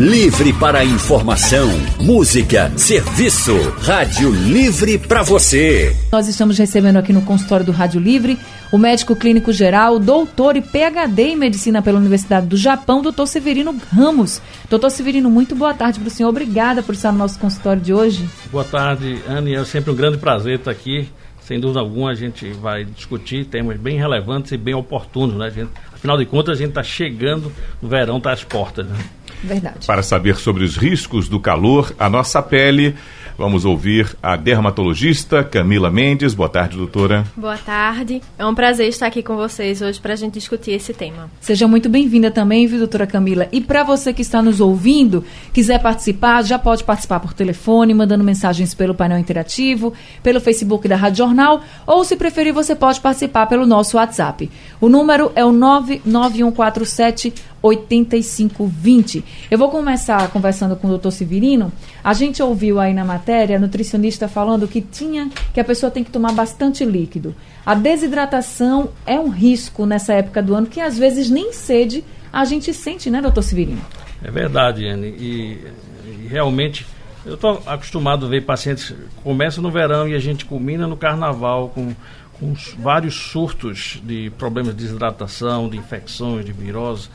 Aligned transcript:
Livre 0.00 0.54
para 0.54 0.82
informação, 0.82 1.68
música, 2.00 2.72
serviço. 2.78 3.54
Rádio 3.82 4.30
Livre 4.30 4.96
para 4.96 5.22
você. 5.22 5.94
Nós 6.10 6.26
estamos 6.26 6.56
recebendo 6.56 6.96
aqui 6.96 7.12
no 7.12 7.20
consultório 7.20 7.66
do 7.66 7.70
Rádio 7.70 8.00
Livre 8.00 8.38
o 8.72 8.78
médico 8.78 9.14
clínico 9.14 9.52
geral, 9.52 9.98
doutor 9.98 10.56
e 10.56 10.62
PhD 10.62 11.22
em 11.24 11.36
medicina 11.36 11.82
pela 11.82 11.98
Universidade 11.98 12.46
do 12.46 12.56
Japão, 12.56 13.02
doutor 13.02 13.26
Severino 13.26 13.76
Ramos. 13.92 14.40
Doutor 14.70 14.88
Severino, 14.88 15.28
muito 15.28 15.54
boa 15.54 15.74
tarde 15.74 16.00
para 16.00 16.08
o 16.08 16.10
senhor. 16.10 16.30
Obrigada 16.30 16.82
por 16.82 16.94
estar 16.94 17.12
no 17.12 17.18
nosso 17.18 17.38
consultório 17.38 17.82
de 17.82 17.92
hoje. 17.92 18.26
Boa 18.50 18.64
tarde, 18.64 19.20
Anne. 19.28 19.54
É 19.54 19.62
sempre 19.66 19.90
um 19.90 19.94
grande 19.94 20.16
prazer 20.16 20.60
estar 20.60 20.70
aqui. 20.70 21.10
Sem 21.42 21.60
dúvida 21.60 21.78
alguma, 21.80 22.12
a 22.12 22.14
gente 22.14 22.50
vai 22.54 22.86
discutir 22.86 23.44
temas 23.44 23.76
bem 23.76 23.98
relevantes 23.98 24.50
e 24.52 24.56
bem 24.56 24.72
oportunos, 24.72 25.36
né? 25.36 25.50
Gente, 25.50 25.72
afinal 25.92 26.16
de 26.16 26.24
contas, 26.24 26.56
a 26.56 26.58
gente 26.58 26.70
está 26.70 26.82
chegando, 26.82 27.52
o 27.82 27.86
verão 27.86 28.16
está 28.16 28.32
às 28.32 28.42
portas, 28.42 28.86
né? 28.86 28.96
Verdade. 29.42 29.86
Para 29.86 30.02
saber 30.02 30.36
sobre 30.36 30.64
os 30.64 30.76
riscos 30.76 31.28
do 31.28 31.40
calor, 31.40 31.94
a 31.98 32.08
nossa 32.08 32.42
pele 32.42 32.94
Vamos 33.40 33.64
ouvir 33.64 34.06
a 34.22 34.36
dermatologista 34.36 35.42
Camila 35.42 35.90
Mendes. 35.90 36.34
Boa 36.34 36.50
tarde, 36.50 36.76
doutora. 36.76 37.24
Boa 37.34 37.56
tarde. 37.56 38.20
É 38.38 38.44
um 38.44 38.54
prazer 38.54 38.86
estar 38.86 39.06
aqui 39.06 39.22
com 39.22 39.34
vocês 39.34 39.80
hoje 39.80 39.98
para 39.98 40.12
a 40.12 40.16
gente 40.16 40.34
discutir 40.34 40.72
esse 40.72 40.92
tema. 40.92 41.30
Seja 41.40 41.66
muito 41.66 41.88
bem-vinda 41.88 42.30
também, 42.30 42.66
viu, 42.66 42.78
doutora 42.78 43.06
Camila? 43.06 43.48
E 43.50 43.62
para 43.62 43.82
você 43.82 44.12
que 44.12 44.20
está 44.20 44.42
nos 44.42 44.60
ouvindo, 44.60 45.24
quiser 45.54 45.80
participar, 45.80 46.44
já 46.44 46.58
pode 46.58 46.84
participar 46.84 47.18
por 47.18 47.32
telefone, 47.32 47.94
mandando 47.94 48.22
mensagens 48.22 48.74
pelo 48.74 48.94
painel 48.94 49.18
interativo, 49.18 49.94
pelo 50.22 50.38
Facebook 50.38 50.86
da 50.86 50.96
Rádio 50.96 51.24
Jornal, 51.24 51.62
ou 51.86 52.04
se 52.04 52.16
preferir, 52.16 52.52
você 52.52 52.76
pode 52.76 53.00
participar 53.00 53.46
pelo 53.46 53.64
nosso 53.64 53.96
WhatsApp. 53.96 54.50
O 54.78 54.88
número 54.90 55.32
é 55.34 55.42
o 55.42 55.50
99147 55.50 57.32
8520. 57.62 59.24
Eu 59.50 59.58
vou 59.58 59.70
começar 59.70 60.28
conversando 60.30 60.76
com 60.76 60.86
o 60.86 60.90
doutor 60.90 61.10
Severino. 61.10 61.72
A 62.02 62.12
gente 62.12 62.42
ouviu 62.42 62.80
aí 62.80 62.94
na 62.94 63.04
matéria, 63.04 63.56
a 63.56 63.60
nutricionista 63.60 64.28
falando 64.28 64.68
que 64.68 64.80
tinha 64.80 65.30
que 65.52 65.60
a 65.60 65.64
pessoa 65.64 65.90
tem 65.90 66.04
que 66.04 66.10
tomar 66.10 66.32
bastante 66.32 66.84
líquido. 66.84 67.34
A 67.64 67.74
desidratação 67.74 68.90
é 69.06 69.18
um 69.18 69.28
risco 69.28 69.86
nessa 69.86 70.14
época 70.14 70.42
do 70.42 70.54
ano 70.54 70.66
que 70.66 70.80
às 70.80 70.98
vezes 70.98 71.30
nem 71.30 71.52
sede 71.52 72.04
a 72.32 72.44
gente 72.44 72.72
sente, 72.72 73.10
né, 73.10 73.20
doutor 73.20 73.42
Severino? 73.42 73.80
É 74.22 74.30
verdade, 74.30 74.86
Anne. 74.86 75.08
E, 75.08 75.58
e 76.06 76.26
realmente 76.28 76.86
eu 77.26 77.34
estou 77.34 77.62
acostumado 77.66 78.24
a 78.24 78.28
ver 78.28 78.46
pacientes 78.46 78.94
começa 79.22 79.60
no 79.60 79.70
verão 79.70 80.08
e 80.08 80.14
a 80.14 80.18
gente 80.18 80.44
culmina 80.44 80.86
no 80.86 80.96
carnaval 80.96 81.70
com 81.74 81.94
com 82.40 82.54
vários 82.78 83.14
surtos 83.14 84.00
de 84.02 84.30
problemas 84.30 84.74
de 84.74 84.82
desidratação, 84.82 85.68
de 85.68 85.76
infecções, 85.76 86.44
de 86.46 86.52
virose. 86.52 87.10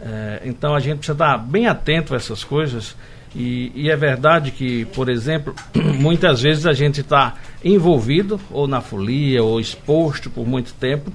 É, 0.00 0.42
então 0.44 0.74
a 0.74 0.80
gente 0.80 0.98
precisa 0.98 1.14
estar 1.14 1.38
bem 1.38 1.66
atento 1.66 2.14
a 2.14 2.16
essas 2.16 2.44
coisas. 2.44 2.96
E, 3.34 3.72
e 3.74 3.90
é 3.90 3.96
verdade 3.96 4.50
que, 4.52 4.84
por 4.86 5.08
exemplo, 5.08 5.54
muitas 5.98 6.40
vezes 6.40 6.66
a 6.66 6.72
gente 6.72 7.00
está 7.00 7.34
envolvido 7.64 8.40
ou 8.50 8.68
na 8.68 8.80
folia 8.80 9.42
ou 9.42 9.58
exposto 9.58 10.30
por 10.30 10.46
muito 10.46 10.72
tempo 10.74 11.12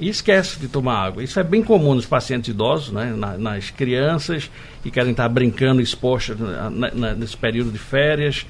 e 0.00 0.08
esquece 0.08 0.58
de 0.58 0.68
tomar 0.68 1.06
água. 1.06 1.22
Isso 1.22 1.38
é 1.38 1.44
bem 1.44 1.62
comum 1.62 1.94
nos 1.94 2.06
pacientes 2.06 2.48
idosos, 2.48 2.92
né? 2.92 3.12
Na, 3.16 3.36
nas 3.36 3.70
crianças 3.70 4.50
que 4.82 4.90
querem 4.90 5.10
estar 5.10 5.28
brincando 5.28 5.82
expostas 5.82 6.36
nesse 7.16 7.36
período 7.36 7.70
de 7.70 7.78
férias 7.78 8.46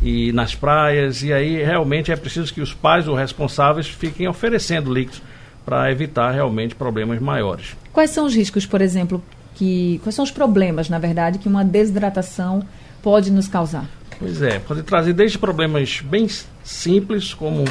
e 0.00 0.32
nas 0.32 0.54
praias. 0.54 1.22
E 1.22 1.32
aí 1.32 1.62
realmente 1.62 2.12
é 2.12 2.16
preciso 2.16 2.54
que 2.54 2.60
os 2.60 2.72
pais 2.72 3.08
ou 3.08 3.14
responsáveis 3.14 3.88
fiquem 3.88 4.28
oferecendo 4.28 4.92
líquidos 4.92 5.20
para 5.64 5.90
evitar 5.90 6.30
realmente 6.30 6.74
problemas 6.74 7.20
maiores. 7.20 7.76
Quais 7.92 8.10
são 8.10 8.24
os 8.24 8.34
riscos, 8.34 8.64
por 8.64 8.80
exemplo, 8.80 9.22
que 9.54 10.00
quais 10.02 10.14
são 10.14 10.24
os 10.24 10.30
problemas, 10.30 10.88
na 10.88 10.98
verdade, 10.98 11.38
que 11.38 11.48
uma 11.48 11.64
desidratação 11.64 12.62
pode 13.02 13.30
nos 13.30 13.48
causar? 13.48 13.86
Pois 14.18 14.40
é, 14.40 14.58
pode 14.58 14.82
trazer 14.82 15.12
desde 15.12 15.38
problemas 15.38 16.00
bem 16.00 16.28
simples, 16.62 17.34
como 17.34 17.64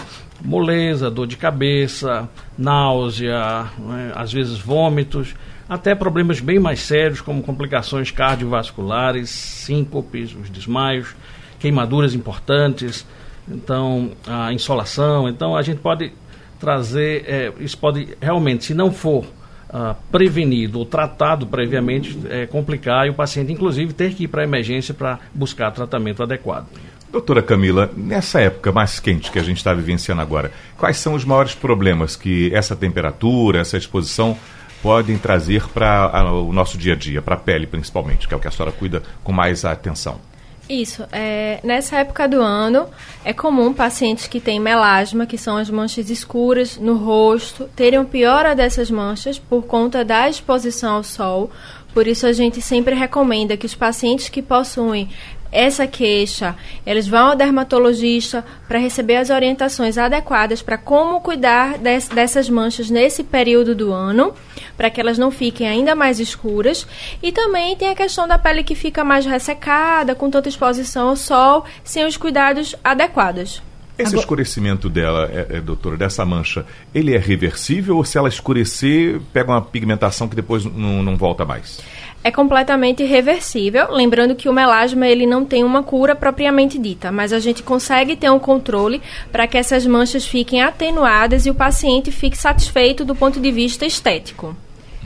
moleza, 0.44 1.10
dor 1.10 1.28
de 1.28 1.38
cabeça, 1.38 2.30
náusea, 2.58 3.68
né, 3.80 4.12
às 4.16 4.34
vezes 4.34 4.58
vômitos, 4.58 5.34
até 5.70 5.96
problemas 5.96 6.40
bem 6.40 6.60
mais 6.60 6.82
sérios, 6.82 7.22
como 7.22 7.42
complicações 7.42 8.12
cardiovasculares, 8.12 9.30
síncopes, 9.30 10.36
os 10.36 10.50
desmaios, 10.50 11.16
queimaduras 11.60 12.14
importantes, 12.14 13.06
então 13.48 14.12
a 14.28 14.52
insolação. 14.52 15.30
Então 15.30 15.56
a 15.56 15.62
gente 15.62 15.80
pode 15.80 16.12
trazer, 16.60 17.24
é, 17.26 17.54
isso 17.60 17.78
pode 17.78 18.18
realmente, 18.22 18.66
se 18.66 18.74
não 18.74 18.92
for 18.92 19.26
uh, 19.72 19.96
prevenido 20.12 20.80
ou 20.80 20.86
tratado 20.86 21.48
previamente, 21.48 22.18
é, 22.30 22.46
complicar 22.46 23.08
e 23.08 23.10
o 23.10 23.14
paciente, 23.14 23.52
inclusive, 23.52 23.94
ter 23.94 24.14
que 24.14 24.26
ir 24.26 24.28
para 24.28 24.42
a 24.42 24.44
emergência 24.44 24.94
para 24.94 25.20
buscar 25.34 25.72
tratamento 25.72 26.22
adequado. 26.22 26.68
Doutora 27.12 27.42
Camila, 27.42 27.92
nessa 27.96 28.40
época 28.40 28.72
mais 28.72 29.00
quente 29.00 29.32
que 29.32 29.40
a 29.40 29.44
gente 29.44 29.58
está 29.58 29.74
vivenciando 29.74 30.22
agora, 30.22 30.52
quais 30.78 30.98
são 30.98 31.14
os 31.14 31.26
maiores 31.26 31.54
problemas 31.54 32.16
que 32.16 32.54
essa 32.54 32.76
temperatura, 32.76 33.60
essa 33.60 33.78
exposição 33.78 34.38
podem 34.82 35.18
trazer 35.18 35.68
para 35.68 36.32
o 36.32 36.54
nosso 36.54 36.78
dia 36.78 36.94
a 36.94 36.96
dia, 36.96 37.22
para 37.22 37.36
a 37.36 37.38
pele 37.38 37.68
principalmente, 37.68 38.28
que 38.28 38.34
é 38.34 38.38
o 38.38 38.40
que 38.40 38.48
a 38.48 38.52
senhora 38.52 38.72
cuida 38.72 39.04
com 39.24 39.32
mais 39.34 39.66
atenção? 39.66 40.31
Isso. 40.72 41.06
É, 41.12 41.60
nessa 41.66 41.98
época 41.98 42.30
do 42.30 42.42
ano, 42.42 42.88
é 43.26 43.34
comum 43.34 43.74
pacientes 43.74 44.26
que 44.26 44.40
têm 44.40 44.58
melasma, 44.58 45.26
que 45.26 45.38
são 45.38 45.58
as 45.58 45.70
manchas 45.70 46.10
escuras 46.10 46.78
no 46.78 46.96
rosto, 46.96 47.70
terem 47.76 48.02
piora 48.06 48.56
dessas 48.56 48.90
manchas 48.90 49.38
por 49.38 49.64
conta 49.64 50.06
da 50.06 50.30
exposição 50.30 50.94
ao 50.96 51.04
sol. 51.04 51.52
Por 51.94 52.08
isso, 52.08 52.26
a 52.26 52.32
gente 52.32 52.62
sempre 52.62 52.96
recomenda 52.96 53.58
que 53.58 53.66
os 53.66 53.76
pacientes 53.76 54.30
que 54.30 54.42
possuem 54.42 55.10
essa 55.52 55.86
queixa, 55.86 56.56
eles 56.86 57.08
vão 57.08 57.28
ao 57.32 57.36
dermatologista 57.36 58.44
para 58.68 58.80
receber 58.80 59.18
as 59.18 59.30
orientações 59.30 59.98
adequadas 59.98 60.62
para 60.62 60.78
como 60.78 61.20
cuidar 61.20 61.78
des, 61.78 62.08
dessas 62.08 62.50
manchas 62.50 62.90
nesse 62.90 63.24
período 63.24 63.76
do 63.76 63.92
ano, 63.92 64.34
para 64.78 64.90
que 64.90 65.02
elas 65.02 65.18
não 65.18 65.30
fiquem 65.30 65.68
ainda 65.68 65.94
mais 65.94 66.20
escuras. 66.20 66.88
E 67.22 67.32
também 67.32 67.76
tem 67.76 67.90
a 67.90 67.96
questão 67.96 68.28
da 68.28 68.38
pele 68.38 68.64
que 68.64 68.76
fica 68.76 69.04
mais 69.04 69.26
ressecada, 69.26 70.16
com 70.16 70.30
tanta 70.30 70.48
exposição 70.50 71.10
ao 71.10 71.16
sol, 71.16 71.66
sem 71.84 72.06
os 72.06 72.16
cuidados 72.16 72.76
adequados. 72.84 73.62
Esse 73.98 74.16
escurecimento 74.16 74.90
dela, 74.90 75.30
é, 75.32 75.58
é, 75.58 75.62
doutora, 75.62 75.96
dessa 75.96 76.26
mancha, 76.26 76.66
ele 76.94 77.14
é 77.14 77.20
reversível 77.20 77.98
ou 77.98 78.04
se 78.04 78.18
ela 78.18 78.30
escurecer, 78.30 79.22
pega 79.32 79.52
uma 79.52 79.62
pigmentação 79.62 80.28
que 80.28 80.36
depois 80.36 80.66
não, 80.66 81.04
não 81.04 81.16
volta 81.16 81.46
mais? 81.46 81.80
É 82.24 82.32
completamente 82.32 83.04
reversível, 83.04 83.92
lembrando 83.92 84.36
que 84.36 84.48
o 84.48 84.54
melasma 84.54 85.08
ele 85.08 85.26
não 85.26 85.44
tem 85.44 85.64
uma 85.64 85.82
cura 85.82 86.16
propriamente 86.16 86.78
dita, 86.78 87.12
mas 87.12 87.34
a 87.34 87.40
gente 87.40 87.64
consegue 87.64 88.16
ter 88.16 88.30
um 88.30 88.40
controle 88.40 89.02
para 89.32 89.48
que 89.48 89.58
essas 89.58 89.86
manchas 89.86 90.26
fiquem 90.26 90.62
atenuadas 90.62 91.46
e 91.46 91.50
o 91.50 91.56
paciente 91.56 92.12
fique 92.12 92.38
satisfeito 92.38 93.04
do 93.04 93.16
ponto 93.16 93.40
de 93.40 93.52
vista 93.52 93.86
estético. 93.86 94.56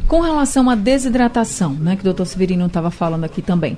Com 0.08 0.20
relação 0.20 0.70
à 0.70 0.76
desidratação, 0.76 1.74
né, 1.74 1.96
que 1.96 2.02
o 2.02 2.06
doutor 2.06 2.26
Severino 2.26 2.66
estava 2.66 2.92
falando 2.92 3.24
aqui 3.24 3.42
também, 3.42 3.78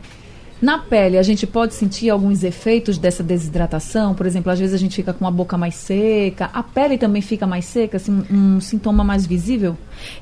na 0.59 0.79
pele, 0.79 1.19
a 1.19 1.23
gente 1.23 1.45
pode 1.45 1.75
sentir 1.75 2.09
alguns 2.09 2.43
efeitos 2.43 2.97
dessa 2.97 3.21
desidratação? 3.21 4.15
Por 4.15 4.25
exemplo, 4.25 4.51
às 4.51 4.59
vezes 4.59 4.73
a 4.73 4.77
gente 4.77 4.95
fica 4.95 5.13
com 5.13 5.27
a 5.27 5.31
boca 5.31 5.55
mais 5.55 5.75
seca, 5.75 6.49
a 6.51 6.63
pele 6.63 6.97
também 6.97 7.21
fica 7.21 7.45
mais 7.45 7.65
seca, 7.65 7.97
assim, 7.97 8.23
um 8.31 8.59
sintoma 8.59 9.03
mais 9.03 9.25
visível? 9.25 9.77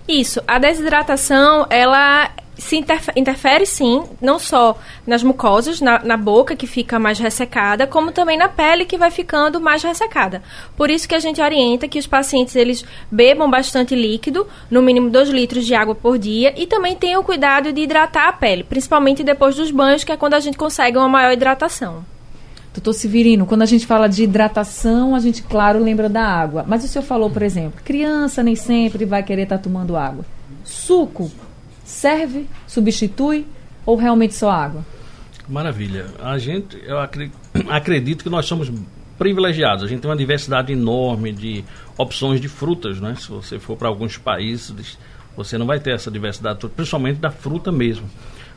Isso. 0.05 0.41
A 0.45 0.59
desidratação, 0.59 1.65
ela 1.69 2.29
se 2.57 2.77
interfere, 2.77 3.19
interfere, 3.19 3.65
sim, 3.65 4.03
não 4.21 4.39
só 4.39 4.77
nas 5.05 5.23
mucosas, 5.23 5.81
na, 5.81 5.99
na, 5.99 6.17
boca 6.17 6.55
que 6.55 6.65
fica 6.65 6.97
mais 6.97 7.19
ressecada, 7.19 7.85
como 7.85 8.11
também 8.11 8.37
na 8.37 8.47
pele 8.47 8.85
que 8.85 8.97
vai 8.97 9.11
ficando 9.11 9.59
mais 9.59 9.83
ressecada. 9.83 10.41
Por 10.75 10.89
isso 10.89 11.07
que 11.07 11.15
a 11.15 11.19
gente 11.19 11.41
orienta 11.41 11.87
que 11.87 11.99
os 11.99 12.07
pacientes 12.07 12.55
eles 12.55 12.85
bebam 13.11 13.49
bastante 13.49 13.95
líquido, 13.95 14.47
no 14.71 14.81
mínimo 14.81 15.09
2 15.09 15.29
litros 15.29 15.65
de 15.65 15.75
água 15.75 15.93
por 15.93 16.17
dia, 16.17 16.53
e 16.57 16.65
também 16.65 16.95
tenham 16.95 17.23
cuidado 17.23 17.73
de 17.73 17.81
hidratar 17.81 18.29
a 18.29 18.33
pele, 18.33 18.63
principalmente 18.63 19.23
depois 19.23 19.55
dos 19.55 19.71
banhos, 19.71 20.03
que 20.03 20.11
é 20.11 20.17
quando 20.17 20.35
a 20.35 20.39
gente 20.39 20.57
consegue 20.57 20.97
uma 20.97 21.09
maior 21.09 21.33
hidratação. 21.33 22.05
Doutor 22.73 22.93
Severino, 22.93 23.45
quando 23.45 23.61
a 23.61 23.65
gente 23.65 23.85
fala 23.85 24.07
de 24.07 24.23
hidratação, 24.23 25.15
a 25.15 25.19
gente, 25.19 25.41
claro, 25.43 25.79
lembra 25.79 26.09
da 26.09 26.23
água. 26.23 26.65
Mas 26.67 26.83
o 26.83 26.87
senhor 26.89 27.05
falou, 27.05 27.29
por 27.29 27.41
exemplo, 27.41 27.81
criança 27.85 28.43
nem 28.43 28.55
sempre 28.55 29.05
vai 29.05 29.23
querer 29.23 29.43
estar 29.43 29.57
tá 29.57 29.63
tomando 29.63 29.95
água. 29.95 30.25
Suco 30.65 31.31
serve, 31.85 32.47
substitui 32.67 33.45
ou 33.85 33.95
realmente 33.95 34.33
só 34.33 34.49
água? 34.49 34.85
Maravilha. 35.47 36.07
A 36.19 36.37
gente, 36.37 36.77
eu 36.83 36.97
acredito 37.69 38.23
que 38.23 38.29
nós 38.29 38.45
somos 38.45 38.69
privilegiados. 39.17 39.83
A 39.83 39.87
gente 39.87 40.01
tem 40.01 40.09
uma 40.09 40.17
diversidade 40.17 40.73
enorme 40.73 41.31
de 41.31 41.63
opções 41.97 42.41
de 42.41 42.49
frutas, 42.49 42.99
né? 42.99 43.15
Se 43.17 43.29
você 43.29 43.59
for 43.59 43.77
para 43.77 43.87
alguns 43.87 44.17
países, 44.17 44.97
você 45.37 45.57
não 45.57 45.65
vai 45.65 45.79
ter 45.79 45.93
essa 45.93 46.11
diversidade, 46.11 46.67
principalmente 46.67 47.19
da 47.19 47.29
fruta 47.29 47.71
mesmo. 47.71 48.09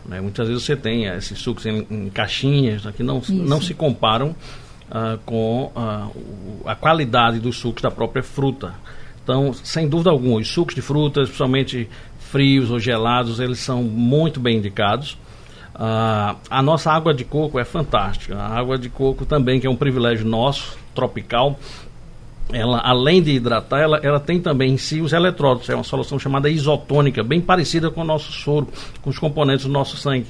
Né? 0.06 0.20
Muitas 0.20 0.48
vezes 0.48 0.62
você 0.62 0.74
tem 0.74 1.04
esses 1.04 1.38
sucos 1.38 1.66
em, 1.66 1.86
em 1.90 2.08
caixinhas 2.08 2.84
né? 2.84 2.92
que 2.96 3.02
não, 3.02 3.20
não 3.28 3.60
se 3.60 3.74
comparam 3.74 4.34
uh, 4.88 5.18
com 5.26 5.72
uh, 5.74 6.66
a 6.66 6.74
qualidade 6.74 7.38
dos 7.38 7.56
sucos 7.58 7.82
da 7.82 7.90
própria 7.90 8.22
fruta. 8.22 8.74
Então, 9.22 9.52
sem 9.52 9.86
dúvida 9.86 10.08
alguma, 10.08 10.40
os 10.40 10.48
sucos 10.48 10.74
de 10.74 10.80
frutas, 10.80 11.28
principalmente 11.28 11.88
frios 12.30 12.70
ou 12.70 12.78
gelados, 12.78 13.40
eles 13.40 13.58
são 13.58 13.82
muito 13.82 14.38
bem 14.38 14.58
indicados. 14.58 15.12
Uh, 15.74 16.36
a 16.50 16.62
nossa 16.62 16.90
água 16.90 17.14
de 17.14 17.24
coco 17.24 17.58
é 17.58 17.64
fantástica. 17.64 18.36
A 18.36 18.58
água 18.58 18.76
de 18.76 18.88
coco 18.88 19.24
também, 19.24 19.60
que 19.60 19.66
é 19.66 19.70
um 19.70 19.76
privilégio 19.76 20.26
nosso, 20.26 20.76
tropical, 20.94 21.58
ela, 22.52 22.80
além 22.80 23.22
de 23.22 23.30
hidratar, 23.32 23.80
ela, 23.80 24.00
ela 24.02 24.20
tem 24.20 24.40
também 24.40 24.72
em 24.72 24.76
si 24.76 25.00
os 25.00 25.12
eletrólitos. 25.12 25.68
É 25.70 25.74
uma 25.74 25.84
solução 25.84 26.18
chamada 26.18 26.50
isotônica, 26.50 27.22
bem 27.22 27.40
parecida 27.40 27.90
com 27.90 28.00
o 28.00 28.04
nosso 28.04 28.32
soro, 28.32 28.68
com 29.00 29.10
os 29.10 29.18
componentes 29.18 29.66
do 29.66 29.72
nosso 29.72 29.96
sangue. 29.96 30.26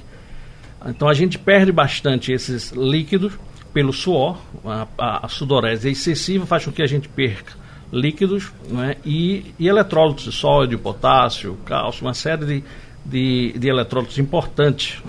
Então 0.87 1.09
a 1.09 1.15
gente 1.15 1.39
perde 1.39 1.73
bastante 1.73 2.31
esses 2.31 2.71
líquidos 2.71 3.33
pelo 3.73 3.93
suor. 3.93 4.39
A, 4.65 4.87
a, 4.99 5.27
a 5.27 5.29
sudorese 5.29 5.89
excessiva 5.89 6.47
faz 6.47 6.65
com 6.65 6.73
que 6.73 6.83
a 6.83 6.87
gente 6.87 7.09
perca 7.09 7.68
líquidos 7.93 8.53
né, 8.69 8.97
e, 9.05 9.55
e 9.59 9.69
eletrólitos, 9.69 10.35
sódio, 10.35 10.79
potássio, 10.79 11.57
cálcio, 11.65 12.07
uma 12.07 12.15
série 12.15 12.45
de, 12.45 12.65
de, 13.05 13.59
de 13.59 13.69
eletrólitos 13.69 14.19
importantes. 14.19 15.03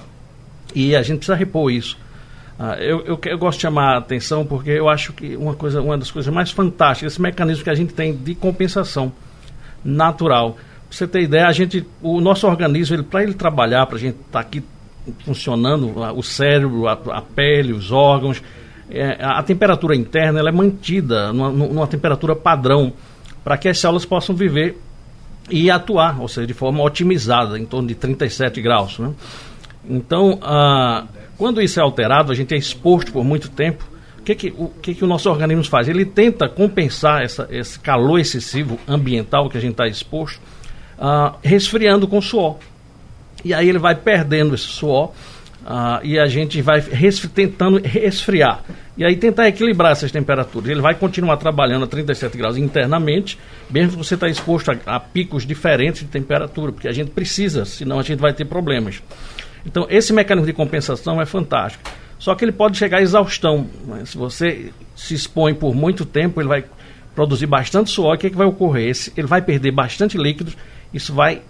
E 0.74 0.96
a 0.96 1.02
gente 1.02 1.18
precisa 1.18 1.36
repor 1.36 1.72
isso. 1.72 1.98
Ah, 2.58 2.76
eu, 2.80 3.02
eu, 3.06 3.20
eu, 3.24 3.38
gosto 3.38 3.58
de 3.58 3.62
chamar 3.62 3.96
a 3.96 3.98
atenção 4.00 4.46
porque 4.46 4.70
eu 4.70 4.90
acho 4.90 5.14
que 5.14 5.36
uma, 5.38 5.56
coisa, 5.56 5.82
uma 5.82 5.98
das 5.98 6.12
coisas 6.12 6.34
mais 6.34 6.52
fantásticas, 6.52 7.14
esse 7.14 7.22
mecanismo 7.22 7.64
que 7.64 7.70
a 7.70 7.76
gente 7.76 7.94
tem 7.94 8.16
de 8.16 8.36
compensação 8.36 9.14
natural. 9.84 10.54
Pra 10.54 10.98
você 10.98 11.08
ter 11.08 11.22
ideia, 11.22 11.48
a 11.48 11.54
gente, 11.54 11.86
o 12.02 12.20
nosso 12.20 12.48
organismo, 12.48 13.02
para 13.04 13.24
ele 13.24 13.34
trabalhar, 13.34 13.86
para 13.86 13.96
a 13.96 14.00
gente 14.00 14.16
estar 14.16 14.32
tá 14.32 14.40
aqui 14.40 14.62
funcionando, 15.24 15.94
o 16.16 16.22
cérebro, 16.22 16.88
a, 16.88 16.94
a 16.94 17.22
pele, 17.22 17.72
os 17.72 17.92
órgãos, 17.92 18.42
é, 18.92 19.18
a, 19.24 19.42
temperatura 19.44 19.96
interna 19.96 20.40
ela 20.40 20.50
é 20.50 20.52
mantida 20.52 21.32
numa, 21.32 21.50
numa 21.52 21.88
temperatura 21.88 22.36
padrão 22.36 22.94
para 23.44 23.58
que 23.58 23.68
as 23.68 23.80
células 23.80 24.06
possam 24.06 24.36
viver 24.36 24.78
e 25.50 25.70
atuar, 25.72 26.20
ou 26.20 26.28
seja, 26.28 26.46
de 26.46 26.54
forma 26.54 26.84
otimizada, 26.84 27.58
em 27.58 27.66
torno 27.66 27.88
de 27.88 27.96
37 27.96 28.62
graus. 28.62 29.00
Né? 29.00 29.12
Então, 29.88 30.40
ah, 30.42 31.06
quando 31.38 31.62
isso 31.62 31.80
é 31.80 31.84
alterado, 31.84 32.32
a 32.32 32.36
gente 32.36 32.54
é 32.54 32.58
exposto 32.58 33.12
por 33.12 33.24
muito 33.24 33.50
tempo. 33.50 33.88
O 34.20 34.22
que, 34.22 34.36
que, 34.36 34.54
o, 34.56 34.68
que, 34.68 34.94
que 34.94 35.04
o 35.04 35.08
nosso 35.08 35.30
organismo 35.30 35.64
faz? 35.64 35.88
Ele 35.88 36.06
tenta 36.06 36.48
compensar 36.48 37.24
essa, 37.24 37.48
esse 37.50 37.80
calor 37.80 38.20
excessivo 38.20 38.78
ambiental 38.88 39.50
que 39.50 39.58
a 39.58 39.62
gente 39.62 39.72
está 39.72 39.88
exposto, 39.88 40.40
ah, 41.00 41.36
resfriando 41.42 42.08
com 42.08 42.22
suor. 42.22 42.58
E 43.44 43.54
aí 43.54 43.70
ele 43.70 43.80
vai 43.80 43.96
perdendo 43.96 44.54
esse 44.54 44.66
suor 44.66 45.12
ah, 45.72 46.00
e 46.04 46.18
a 46.18 46.26
gente 46.26 46.64
vai 46.64 46.82
tentando 47.36 47.80
resfriar. 47.80 48.64
E 48.98 49.06
aí 49.06 49.16
tentar 49.16 49.48
equilibrar 49.48 49.92
essas 49.92 50.12
temperaturas. 50.12 50.68
Ele 50.68 50.82
vai 50.82 50.96
continuar 50.96 51.38
trabalhando 51.38 51.86
a 51.86 51.88
37 51.88 52.36
graus 52.36 52.58
internamente, 52.58 53.38
mesmo 53.70 53.92
que 53.92 53.98
você 53.98 54.16
está 54.16 54.28
exposto 54.28 54.72
a, 54.72 54.78
a 54.88 55.00
picos 55.00 55.46
diferentes 55.46 56.02
de 56.02 56.08
temperatura, 56.08 56.72
porque 56.72 56.88
a 56.88 56.92
gente 56.92 57.12
precisa, 57.12 57.66
senão 57.66 58.00
a 58.00 58.02
gente 58.02 58.20
vai 58.20 58.34
ter 58.34 58.46
problemas. 58.46 59.04
Então, 59.64 59.86
esse 59.92 60.12
mecanismo 60.12 60.48
de 60.48 60.54
compensação 60.54 61.22
é 61.22 61.26
fantástico. 61.28 61.88
Só 62.18 62.34
que 62.34 62.44
ele 62.44 62.52
pode 62.52 62.76
chegar 62.76 62.98
à 62.98 63.02
exaustão. 63.02 63.68
Né? 63.86 64.06
Se 64.06 64.18
você 64.18 64.72
se 64.96 65.14
expõe 65.14 65.54
por 65.54 65.76
muito 65.76 66.04
tempo, 66.04 66.42
ele 66.42 66.50
vai 66.50 66.66
produzir 67.14 67.46
bastante 67.46 67.92
suor. 67.92 68.16
O 68.16 68.18
que, 68.18 68.26
é 68.26 68.30
que 68.32 68.36
vai 68.36 68.48
ocorrer? 68.48 68.90
Esse, 68.90 69.14
ele 69.16 69.28
vai 69.28 69.44
perder 69.44 69.72
bastante 69.72 70.18
líquidos. 70.18 70.58
Isso 70.92 71.14
vai 71.14 71.44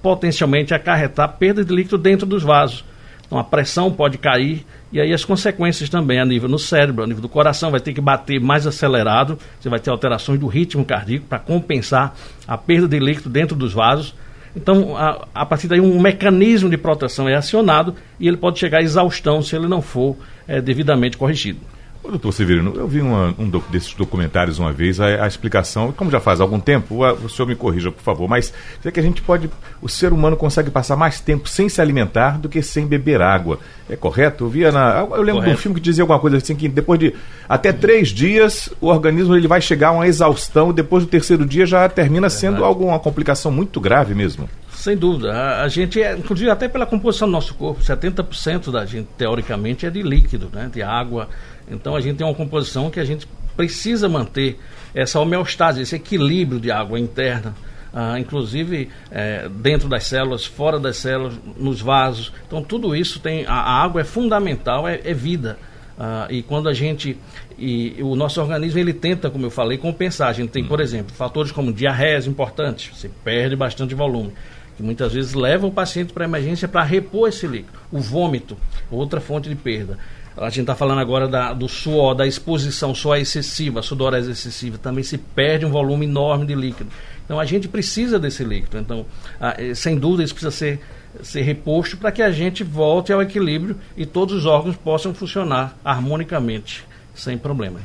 potencialmente 0.00 0.72
acarretar 0.72 1.36
perda 1.38 1.64
de 1.64 1.74
líquido 1.74 1.98
dentro 1.98 2.24
dos 2.24 2.44
vasos. 2.44 2.84
Então 3.34 3.40
a 3.40 3.44
pressão 3.44 3.90
pode 3.90 4.16
cair 4.16 4.64
e 4.92 5.00
aí 5.00 5.12
as 5.12 5.24
consequências 5.24 5.88
também 5.88 6.20
a 6.20 6.24
nível 6.24 6.48
no 6.48 6.56
cérebro, 6.56 7.02
a 7.02 7.06
nível 7.08 7.20
do 7.20 7.28
coração, 7.28 7.72
vai 7.72 7.80
ter 7.80 7.92
que 7.92 8.00
bater 8.00 8.40
mais 8.40 8.64
acelerado, 8.64 9.36
você 9.58 9.68
vai 9.68 9.80
ter 9.80 9.90
alterações 9.90 10.38
do 10.38 10.46
ritmo 10.46 10.84
cardíaco 10.84 11.26
para 11.26 11.40
compensar 11.40 12.14
a 12.46 12.56
perda 12.56 12.86
de 12.86 13.00
líquido 13.00 13.28
dentro 13.28 13.56
dos 13.56 13.72
vasos. 13.72 14.14
Então, 14.54 14.96
a, 14.96 15.26
a, 15.34 15.44
partir 15.44 15.66
daí, 15.66 15.80
um 15.80 16.00
mecanismo 16.00 16.70
de 16.70 16.76
proteção 16.76 17.28
é 17.28 17.34
acionado 17.34 17.96
e 18.20 18.28
ele 18.28 18.36
pode 18.36 18.60
chegar 18.60 18.78
à 18.78 18.82
exaustão 18.82 19.42
se 19.42 19.56
ele 19.56 19.66
não 19.66 19.82
for 19.82 20.16
é, 20.46 20.60
devidamente 20.60 21.16
corrigido. 21.16 21.58
Ô, 22.04 22.10
doutor 22.10 22.32
Severino, 22.32 22.74
eu 22.76 22.86
vi 22.86 23.00
uma, 23.00 23.34
um 23.38 23.48
desses 23.70 23.94
documentários 23.94 24.58
uma 24.58 24.70
vez, 24.70 25.00
a, 25.00 25.24
a, 25.24 25.26
explicação, 25.26 25.90
como 25.90 26.10
já 26.10 26.20
faz 26.20 26.38
algum 26.38 26.60
tempo, 26.60 26.96
o, 26.96 27.12
o 27.24 27.30
senhor 27.30 27.48
me 27.48 27.56
corrija, 27.56 27.90
por 27.90 28.02
favor, 28.02 28.28
mas 28.28 28.52
é 28.84 28.90
que 28.90 29.00
a 29.00 29.02
gente 29.02 29.22
pode, 29.22 29.48
o 29.80 29.88
ser 29.88 30.12
humano 30.12 30.36
consegue 30.36 30.70
passar 30.70 30.96
mais 30.96 31.18
tempo 31.18 31.48
sem 31.48 31.66
se 31.66 31.80
alimentar 31.80 32.38
do 32.38 32.46
que 32.46 32.60
sem 32.60 32.86
beber 32.86 33.22
água. 33.22 33.58
É 33.88 33.96
correto? 33.96 34.44
Eu 34.44 34.48
via 34.50 34.70
na. 34.70 34.98
Eu 34.98 35.22
lembro 35.22 35.36
correto. 35.36 35.44
de 35.44 35.54
um 35.54 35.56
filme 35.56 35.74
que 35.76 35.80
dizia 35.80 36.02
alguma 36.02 36.18
coisa 36.18 36.36
assim, 36.36 36.54
que 36.54 36.68
depois 36.68 37.00
de 37.00 37.14
até 37.48 37.72
três 37.72 38.10
dias, 38.10 38.68
o 38.82 38.88
organismo 38.88 39.34
ele 39.34 39.48
vai 39.48 39.62
chegar 39.62 39.88
a 39.88 39.92
uma 39.92 40.06
exaustão, 40.06 40.70
e 40.70 40.74
depois 40.74 41.04
do 41.04 41.08
terceiro 41.08 41.46
dia 41.46 41.64
já 41.64 41.88
termina 41.88 42.28
sendo 42.28 42.64
alguma 42.64 42.98
complicação 42.98 43.50
muito 43.50 43.80
grave 43.80 44.14
mesmo. 44.14 44.46
Sem 44.74 44.96
dúvida. 44.96 45.32
A, 45.32 45.62
a, 45.62 45.68
gente, 45.68 46.02
é, 46.02 46.14
inclusive 46.14 46.50
até 46.50 46.68
pela 46.68 46.84
composição 46.84 47.26
do 47.26 47.32
nosso 47.32 47.54
corpo, 47.54 47.82
70% 47.82 48.70
da 48.70 48.84
gente, 48.84 49.08
teoricamente, 49.16 49.86
é 49.86 49.90
de 49.90 50.02
líquido, 50.02 50.50
né? 50.52 50.68
de 50.72 50.82
água. 50.82 51.28
Então 51.68 51.96
a 51.96 52.00
gente 52.00 52.16
tem 52.16 52.26
uma 52.26 52.34
composição 52.34 52.90
que 52.90 53.00
a 53.00 53.04
gente 53.04 53.26
precisa 53.56 54.08
manter 54.08 54.58
essa 54.94 55.18
homeostase, 55.20 55.82
esse 55.82 55.96
equilíbrio 55.96 56.60
de 56.60 56.70
água 56.70 56.98
interna. 56.98 57.54
Ah, 57.96 58.18
inclusive 58.18 58.90
é, 59.08 59.48
dentro 59.48 59.88
das 59.88 60.04
células, 60.04 60.44
fora 60.44 60.80
das 60.80 60.96
células, 60.96 61.34
nos 61.56 61.80
vasos. 61.80 62.32
Então 62.46 62.62
tudo 62.62 62.94
isso 62.94 63.20
tem. 63.20 63.46
A, 63.46 63.52
a 63.52 63.82
água 63.84 64.00
é 64.00 64.04
fundamental, 64.04 64.88
é, 64.88 65.00
é 65.04 65.14
vida. 65.14 65.56
Ah, 65.96 66.26
e 66.28 66.42
quando 66.42 66.68
a 66.68 66.74
gente. 66.74 67.16
E 67.56 67.96
o 68.02 68.16
nosso 68.16 68.40
organismo 68.40 68.80
ele 68.80 68.92
tenta, 68.92 69.30
como 69.30 69.46
eu 69.46 69.50
falei, 69.50 69.78
compensar. 69.78 70.28
A 70.28 70.32
gente 70.32 70.50
tem, 70.50 70.64
por 70.64 70.80
exemplo, 70.80 71.14
fatores 71.14 71.52
como 71.52 71.72
diarreias 71.72 72.26
importantes, 72.26 72.90
você 72.92 73.08
perde 73.22 73.54
bastante 73.54 73.94
volume 73.94 74.32
que 74.76 74.82
muitas 74.82 75.12
vezes 75.12 75.34
levam 75.34 75.70
o 75.70 75.72
paciente 75.72 76.12
para 76.12 76.24
a 76.24 76.28
emergência 76.28 76.66
para 76.66 76.82
repor 76.82 77.28
esse 77.28 77.46
líquido. 77.46 77.78
O 77.92 78.00
vômito, 78.00 78.56
outra 78.90 79.20
fonte 79.20 79.48
de 79.48 79.54
perda. 79.54 79.98
A 80.36 80.50
gente 80.50 80.62
está 80.62 80.74
falando 80.74 80.98
agora 80.98 81.28
da, 81.28 81.52
do 81.52 81.68
suor, 81.68 82.14
da 82.14 82.26
exposição, 82.26 82.92
suor 82.94 83.18
excessiva, 83.18 83.82
sudorese 83.82 84.32
excessiva, 84.32 84.76
também 84.78 85.04
se 85.04 85.16
perde 85.16 85.64
um 85.64 85.70
volume 85.70 86.06
enorme 86.06 86.44
de 86.44 86.54
líquido. 86.54 86.90
Então 87.24 87.38
a 87.38 87.44
gente 87.44 87.68
precisa 87.68 88.18
desse 88.18 88.42
líquido. 88.42 88.78
Então, 88.78 89.06
a, 89.40 89.54
eh, 89.62 89.74
sem 89.74 89.96
dúvida, 89.96 90.24
isso 90.24 90.34
precisa 90.34 90.50
ser, 90.50 90.80
ser 91.22 91.42
reposto 91.42 91.96
para 91.96 92.10
que 92.10 92.20
a 92.20 92.32
gente 92.32 92.64
volte 92.64 93.12
ao 93.12 93.22
equilíbrio 93.22 93.76
e 93.96 94.04
todos 94.04 94.34
os 94.34 94.44
órgãos 94.44 94.76
possam 94.76 95.14
funcionar 95.14 95.78
harmonicamente, 95.84 96.84
sem 97.14 97.38
problema. 97.38 97.78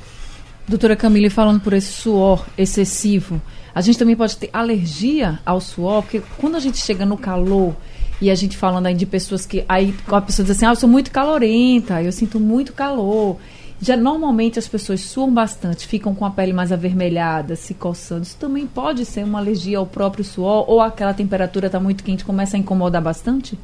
Doutora 0.67 0.95
Camille, 0.95 1.29
falando 1.29 1.61
por 1.61 1.73
esse 1.73 1.91
suor 1.91 2.45
excessivo, 2.57 3.41
a 3.73 3.81
gente 3.81 3.97
também 3.97 4.15
pode 4.15 4.35
ter 4.37 4.49
alergia 4.51 5.39
ao 5.45 5.61
suor, 5.61 6.01
porque 6.01 6.21
quando 6.37 6.57
a 6.57 6.59
gente 6.59 6.77
chega 6.77 7.05
no 7.05 7.17
calor 7.17 7.75
e 8.21 8.30
a 8.30 8.36
gente 8.36 8.57
falando 8.57 8.88
aí 8.88 8.94
de 8.94 9.06
pessoas 9.06 9.45
que. 9.45 9.63
Aí 9.68 9.95
a 10.07 10.21
pessoa 10.21 10.45
diz 10.45 10.56
assim, 10.56 10.66
ah, 10.66 10.71
eu 10.71 10.75
sou 10.75 10.89
muito 10.89 11.12
calorenta, 11.12 12.02
eu 12.02 12.11
sinto 12.11 12.40
muito 12.40 12.73
calor. 12.73 13.38
Já 13.81 13.95
normalmente 13.95 14.59
as 14.59 14.68
pessoas 14.68 14.99
suam 14.99 15.33
bastante, 15.33 15.88
ficam 15.88 16.14
com 16.14 16.26
a 16.26 16.31
pele 16.31 16.52
mais 16.52 16.69
avermelhada, 16.71 17.56
se 17.56 17.73
coçando. 17.73 18.23
Isso 18.23 18.35
também 18.38 18.68
pode 18.68 19.06
ser 19.06 19.23
uma 19.23 19.40
alergia 19.40 19.78
ao 19.78 19.85
próprio 19.85 20.23
suor 20.23 20.69
ou 20.69 20.81
aquela 20.81 21.14
temperatura 21.14 21.68
está 21.68 21.80
muito 21.80 22.04
quente 22.04 22.26
começa 22.26 22.57
a 22.57 22.59
incomodar 22.59 23.02
bastante? 23.02 23.57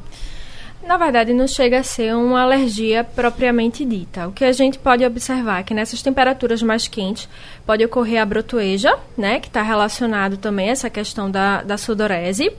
Na 0.87 0.97
verdade, 0.97 1.33
não 1.33 1.47
chega 1.47 1.79
a 1.79 1.83
ser 1.83 2.15
uma 2.15 2.43
alergia 2.43 3.03
propriamente 3.03 3.83
dita. 3.83 4.27
O 4.27 4.31
que 4.31 4.45
a 4.45 4.51
gente 4.51 4.77
pode 4.77 5.03
observar 5.03 5.61
é 5.61 5.63
que 5.63 5.73
nessas 5.73 6.01
temperaturas 6.01 6.61
mais 6.61 6.87
quentes 6.87 7.27
pode 7.65 7.83
ocorrer 7.83 8.21
a 8.21 8.25
brotoeja, 8.25 8.95
né, 9.17 9.39
que 9.39 9.47
está 9.47 9.63
relacionado 9.63 10.37
também 10.37 10.69
a 10.69 10.73
essa 10.73 10.89
questão 10.89 11.29
da, 11.29 11.63
da 11.63 11.75
sudorese. 11.75 12.51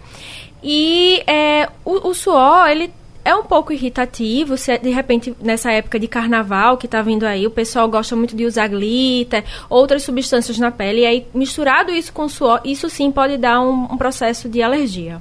E 0.63 1.23
é, 1.27 1.69
o, 1.85 2.09
o 2.09 2.15
suor, 2.15 2.69
ele 2.69 2.93
é 3.27 3.35
um 3.35 3.43
pouco 3.43 3.73
irritativo, 3.73 4.57
se 4.57 4.79
de 4.79 4.91
repente 4.91 5.35
nessa 5.43 5.73
época 5.73 5.99
de 5.99 6.07
carnaval 6.07 6.77
que 6.77 6.87
está 6.87 7.03
vindo 7.03 7.25
aí, 7.25 7.45
o 7.45 7.51
pessoal 7.51 7.89
gosta 7.89 8.15
muito 8.15 8.37
de 8.37 8.45
usar 8.45 8.69
glitter, 8.69 9.43
outras 9.69 10.05
substâncias 10.05 10.59
na 10.59 10.71
pele, 10.71 11.01
e 11.01 11.07
aí 11.07 11.27
misturado 11.35 11.91
isso 11.91 12.13
com 12.13 12.29
suor, 12.29 12.61
isso 12.65 12.89
sim 12.89 13.11
pode 13.11 13.37
dar 13.37 13.61
um, 13.61 13.93
um 13.93 13.97
processo 13.97 14.49
de 14.49 14.63
alergia. 14.63 15.21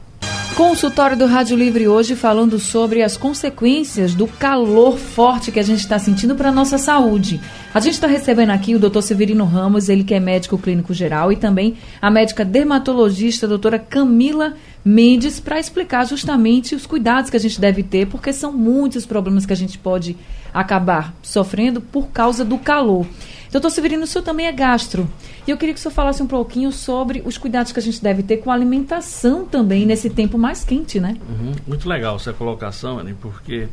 Consultório 0.56 1.18
do 1.18 1.26
Rádio 1.26 1.58
Livre 1.58 1.86
hoje 1.86 2.16
falando 2.16 2.58
sobre 2.60 3.04
as 3.04 3.18
consequências 3.18 4.16
do 4.16 4.26
calor 4.26 4.98
forte 4.98 5.52
que 5.52 5.60
a 5.60 5.64
gente 5.64 5.80
está 5.80 6.00
sentindo 6.00 6.34
para 6.34 6.48
a 6.48 6.52
nossa 6.52 6.78
saúde. 6.78 7.42
A 7.74 7.82
gente 7.82 7.96
está 7.96 8.08
recebendo 8.08 8.52
aqui 8.52 8.74
o 8.74 8.80
Dr. 8.80 9.02
Severino 9.02 9.44
Ramos, 9.44 9.90
ele 9.90 10.06
que 10.06 10.14
é 10.14 10.20
médico 10.20 10.58
clínico 10.58 10.94
geral, 10.94 11.30
e 11.30 11.36
também 11.36 11.76
a 12.02 12.10
médica 12.10 12.46
dermatologista, 12.46 13.46
a 13.46 13.50
doutora 13.50 13.78
Camila 13.78 14.54
Mendes, 14.86 15.40
para 15.40 15.60
explicar 15.60 16.06
justamente 16.06 16.76
os 16.76 16.86
cuidados 16.86 17.32
que 17.32 17.36
a 17.36 17.40
gente 17.40 17.60
deve 17.60 17.82
ter, 17.82 18.06
porque 18.06 18.32
são 18.32 18.52
muitos 18.52 19.04
problemas 19.04 19.44
que 19.44 19.52
a 19.52 19.56
gente 19.56 19.80
pode 19.80 20.16
acabar 20.54 21.12
sofrendo 21.24 21.82
por 21.82 22.10
causa 22.10 22.46
do 22.46 22.60
calor. 22.60 23.08
Doutor 23.52 23.72
Severino, 23.72 24.04
o 24.04 24.08
senhor 24.08 24.24
também 24.24 24.46
é 24.46 24.52
gastro. 24.52 25.10
E 25.48 25.50
eu 25.50 25.58
queria 25.58 25.74
que 25.74 25.80
o 25.80 25.82
senhor 25.82 25.94
falasse 25.94 26.22
um 26.22 26.28
pouquinho 26.28 26.72
sobre 26.72 27.24
os 27.26 27.36
cuidados 27.36 27.72
que 27.72 27.80
a 27.80 27.82
gente 27.82 28.00
deve 28.00 28.22
ter 28.22 28.38
com 28.38 28.52
a 28.52 28.54
alimentação 28.54 29.46
também 29.46 29.88
nesse 29.88 30.08
tempo 30.08 30.38
mais 30.38 30.64
quente, 30.64 31.00
né? 31.00 31.18
Uhum. 31.28 31.54
Muito 31.66 31.90
legal 31.90 32.18
essa 32.18 32.32
colocação, 32.32 33.00
Anny, 33.00 33.16
porque 33.20 33.68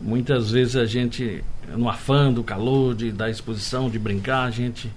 muitas 0.00 0.50
vezes 0.50 0.76
a 0.76 0.86
gente, 0.86 1.44
no 1.76 1.90
afã 1.90 2.32
do 2.32 2.42
calor, 2.42 2.94
de, 2.94 3.12
da 3.12 3.28
exposição, 3.28 3.90
de 3.90 3.98
brincar, 3.98 4.44
a 4.44 4.50
gente 4.50 4.90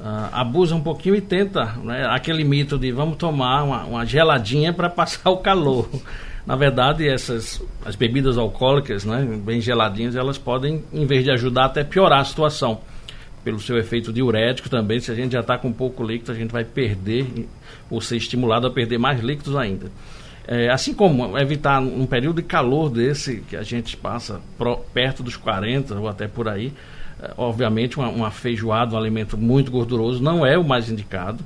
uh, 0.00 0.28
abusa 0.32 0.74
um 0.74 0.80
pouquinho 0.80 1.14
e 1.14 1.20
tenta, 1.20 1.66
né, 1.82 2.06
aquele 2.10 2.44
mito 2.44 2.78
de 2.78 2.92
vamos 2.92 3.16
tomar 3.16 3.62
uma, 3.62 3.84
uma 3.84 4.06
geladinha 4.06 4.72
para 4.72 4.88
passar 4.90 5.30
o 5.30 5.38
calor. 5.38 5.88
Na 6.46 6.56
verdade, 6.56 7.06
essas 7.06 7.62
as 7.84 7.94
bebidas 7.94 8.38
alcoólicas, 8.38 9.04
né, 9.04 9.26
bem 9.44 9.60
geladinhas, 9.60 10.16
elas 10.16 10.38
podem, 10.38 10.84
em 10.92 11.04
vez 11.04 11.24
de 11.24 11.30
ajudar, 11.30 11.66
até 11.66 11.84
piorar 11.84 12.20
a 12.20 12.24
situação. 12.24 12.80
Pelo 13.44 13.60
seu 13.60 13.78
efeito 13.78 14.12
diurético 14.12 14.68
também, 14.68 14.98
se 14.98 15.10
a 15.10 15.14
gente 15.14 15.32
já 15.32 15.40
está 15.40 15.56
com 15.56 15.72
pouco 15.72 16.02
líquido, 16.02 16.32
a 16.32 16.34
gente 16.34 16.50
vai 16.50 16.64
perder, 16.64 17.46
ou 17.88 18.00
ser 18.00 18.16
estimulado 18.16 18.66
a 18.66 18.70
perder 18.70 18.98
mais 18.98 19.20
líquidos 19.20 19.56
ainda. 19.56 19.90
É, 20.50 20.70
assim 20.70 20.94
como 20.94 21.38
evitar 21.38 21.78
um 21.78 22.06
período 22.06 22.36
de 22.36 22.48
calor 22.48 22.88
desse 22.88 23.42
que 23.42 23.54
a 23.54 23.62
gente 23.62 23.94
passa 23.98 24.40
pro, 24.56 24.78
perto 24.94 25.22
dos 25.22 25.36
40 25.36 25.94
ou 25.94 26.08
até 26.08 26.26
por 26.26 26.48
aí, 26.48 26.72
obviamente 27.36 27.96
uma, 27.96 28.08
uma, 28.08 28.30
feijoada, 28.30 28.94
um 28.94 28.98
alimento 28.98 29.36
muito 29.36 29.70
gorduroso, 29.70 30.22
não 30.22 30.44
é 30.44 30.56
o 30.56 30.64
mais 30.64 30.90
indicado. 30.90 31.42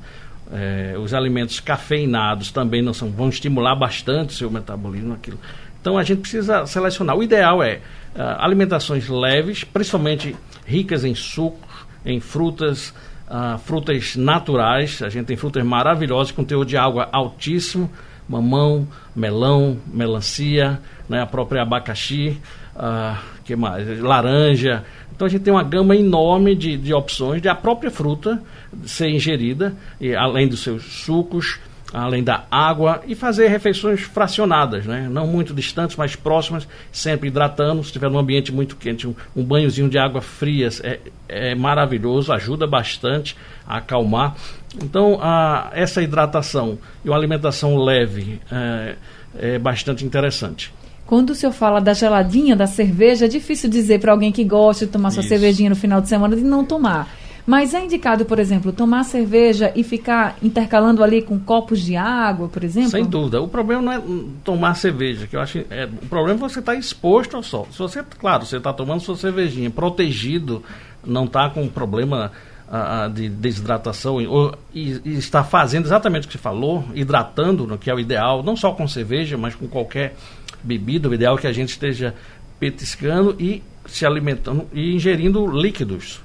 É, 0.53 0.97
os 0.99 1.15
alimentos 1.15 1.61
cafeinados 1.61 2.51
também 2.51 2.83
não 2.83 2.93
são, 2.93 3.11
vão 3.11 3.29
estimular 3.29 3.75
bastante 3.75 4.31
o 4.31 4.33
seu 4.33 4.51
metabolismo. 4.51 5.15
Aquilo. 5.15 5.39
Então 5.81 5.97
a 5.97 6.03
gente 6.03 6.21
precisa 6.21 6.67
selecionar. 6.67 7.17
O 7.17 7.23
ideal 7.23 7.63
é 7.63 7.77
uh, 8.15 8.39
alimentações 8.39 9.09
leves, 9.09 9.65
principalmente 9.65 10.37
ricas 10.67 11.05
em 11.05 11.15
sucos, 11.15 11.69
em 12.05 12.21
frutas, 12.21 12.91
uh, 13.29 13.59
frutas 13.59 14.15
naturais. 14.15 15.03
A 15.03 15.09
gente 15.09 15.27
tem 15.27 15.37
frutas 15.37 15.65
maravilhosas 15.65 16.31
com 16.31 16.45
teor 16.45 16.65
de 16.65 16.77
água 16.77 17.09
altíssimo 17.11 17.91
mamão, 18.29 18.87
melão, 19.15 19.79
melancia, 19.87 20.81
né, 21.09 21.21
a 21.21 21.27
própria 21.27 21.63
abacaxi, 21.63 22.41
uh, 22.75 23.19
que 23.45 23.57
mais? 23.57 24.01
laranja. 24.01 24.85
Então 25.23 25.29
a 25.29 25.31
gente 25.31 25.43
tem 25.43 25.55
uma 25.55 25.63
gama 25.63 25.95
enorme 25.95 26.53
de, 26.57 26.77
de 26.77 26.93
opções 26.93 27.41
de 27.41 27.49
a 27.49 27.55
própria 27.55 27.93
fruta 27.93 28.43
ser 28.85 29.09
ingerida, 29.09 29.73
e, 30.01 30.17
além 30.17 30.49
dos 30.49 30.65
seus 30.65 30.83
sucos, 30.83 31.61
além 31.93 32.25
da 32.25 32.45
água, 32.51 33.05
e 33.07 33.15
fazer 33.15 33.47
refeições 33.47 34.01
fracionadas, 34.01 34.85
né? 34.85 35.09
não 35.09 35.25
muito 35.29 35.55
distantes, 35.55 35.95
mas 35.95 36.17
próximas, 36.17 36.67
sempre 36.91 37.29
hidratando. 37.29 37.85
Se 37.85 37.91
estiver 37.91 38.11
num 38.11 38.19
ambiente 38.19 38.51
muito 38.51 38.75
quente, 38.75 39.07
um, 39.07 39.15
um 39.37 39.45
banhozinho 39.45 39.89
de 39.89 39.97
água 39.97 40.21
fria 40.21 40.69
é, 40.83 40.99
é 41.29 41.55
maravilhoso, 41.55 42.33
ajuda 42.33 42.67
bastante 42.67 43.37
a 43.65 43.77
acalmar. 43.77 44.35
Então, 44.83 45.21
a, 45.23 45.71
essa 45.73 46.03
hidratação 46.03 46.81
e 47.05 47.09
uma 47.09 47.17
alimentação 47.17 47.77
leve 47.77 48.41
é, 48.51 48.97
é 49.39 49.59
bastante 49.61 50.05
interessante. 50.05 50.73
Quando 51.13 51.29
o 51.29 51.35
senhor 51.35 51.53
fala 51.53 51.79
da 51.79 51.93
geladinha, 51.93 52.57
da 52.57 52.67
cerveja, 52.67 53.27
é 53.27 53.29
difícil 53.29 53.69
dizer 53.69 54.01
para 54.01 54.13
alguém 54.13 54.33
que 54.33 54.43
gosta 54.43 54.87
de 54.87 54.93
tomar 54.93 55.11
sua 55.11 55.21
Isso. 55.21 55.29
cervejinha 55.29 55.69
no 55.69 55.77
final 55.77 56.01
de 56.01 56.09
semana 56.09 56.35
de 56.35 56.41
não 56.41 56.65
tomar. 56.65 57.07
Mas 57.47 57.75
é 57.75 57.85
indicado, 57.85 58.25
por 58.25 58.39
exemplo, 58.39 58.73
tomar 58.73 59.05
cerveja 59.05 59.71
e 59.77 59.85
ficar 59.85 60.39
intercalando 60.43 61.05
ali 61.05 61.21
com 61.21 61.39
copos 61.39 61.83
de 61.83 61.97
água, 61.97 62.49
por 62.49 62.65
exemplo? 62.65 62.89
Sem 62.89 63.05
dúvida. 63.05 63.43
O 63.43 63.47
problema 63.47 63.83
não 63.83 63.93
é 63.93 64.03
tomar 64.43 64.73
cerveja, 64.73 65.27
que 65.27 65.37
eu 65.37 65.41
acho. 65.43 65.59
É, 65.69 65.85
o 65.85 66.07
problema 66.07 66.47
é 66.47 66.49
você 66.49 66.61
estar 66.61 66.73
tá 66.73 66.79
exposto 66.79 67.37
ao 67.37 67.43
sol. 67.43 67.69
Se 67.71 67.79
você, 67.79 68.03
claro, 68.19 68.47
você 68.47 68.57
está 68.57 68.73
tomando 68.73 69.01
sua 69.03 69.15
cervejinha 69.15 69.69
protegido, 69.69 70.63
não 71.05 71.27
está 71.27 71.51
com 71.51 71.69
problema 71.69 72.33
uh, 72.69 73.11
de 73.11 73.29
desidratação 73.29 74.15
ou, 74.27 74.55
e, 74.75 74.99
e, 75.05 75.19
está 75.19 75.45
fazendo 75.45 75.85
exatamente 75.85 76.25
o 76.25 76.27
que 76.29 76.33
você 76.33 76.43
falou, 76.43 76.83
hidratando, 76.95 77.77
que 77.77 77.91
é 77.91 77.95
o 77.95 78.01
ideal, 78.01 78.43
não 78.43 78.57
só 78.57 78.73
com 78.73 78.89
cerveja, 78.89 79.37
mas 79.37 79.55
com 79.55 79.69
qualquer 79.69 80.15
bebida. 80.63 81.09
O 81.09 81.15
ideal 81.15 81.37
é 81.37 81.41
que 81.41 81.47
a 81.47 81.53
gente 81.53 81.71
esteja 81.71 82.15
petiscando 82.59 83.37
e 83.39 83.63
se 83.87 84.07
alimentando 84.07 84.69
e 84.73 84.95
ingerindo 84.95 85.47
líquidos 85.47 86.21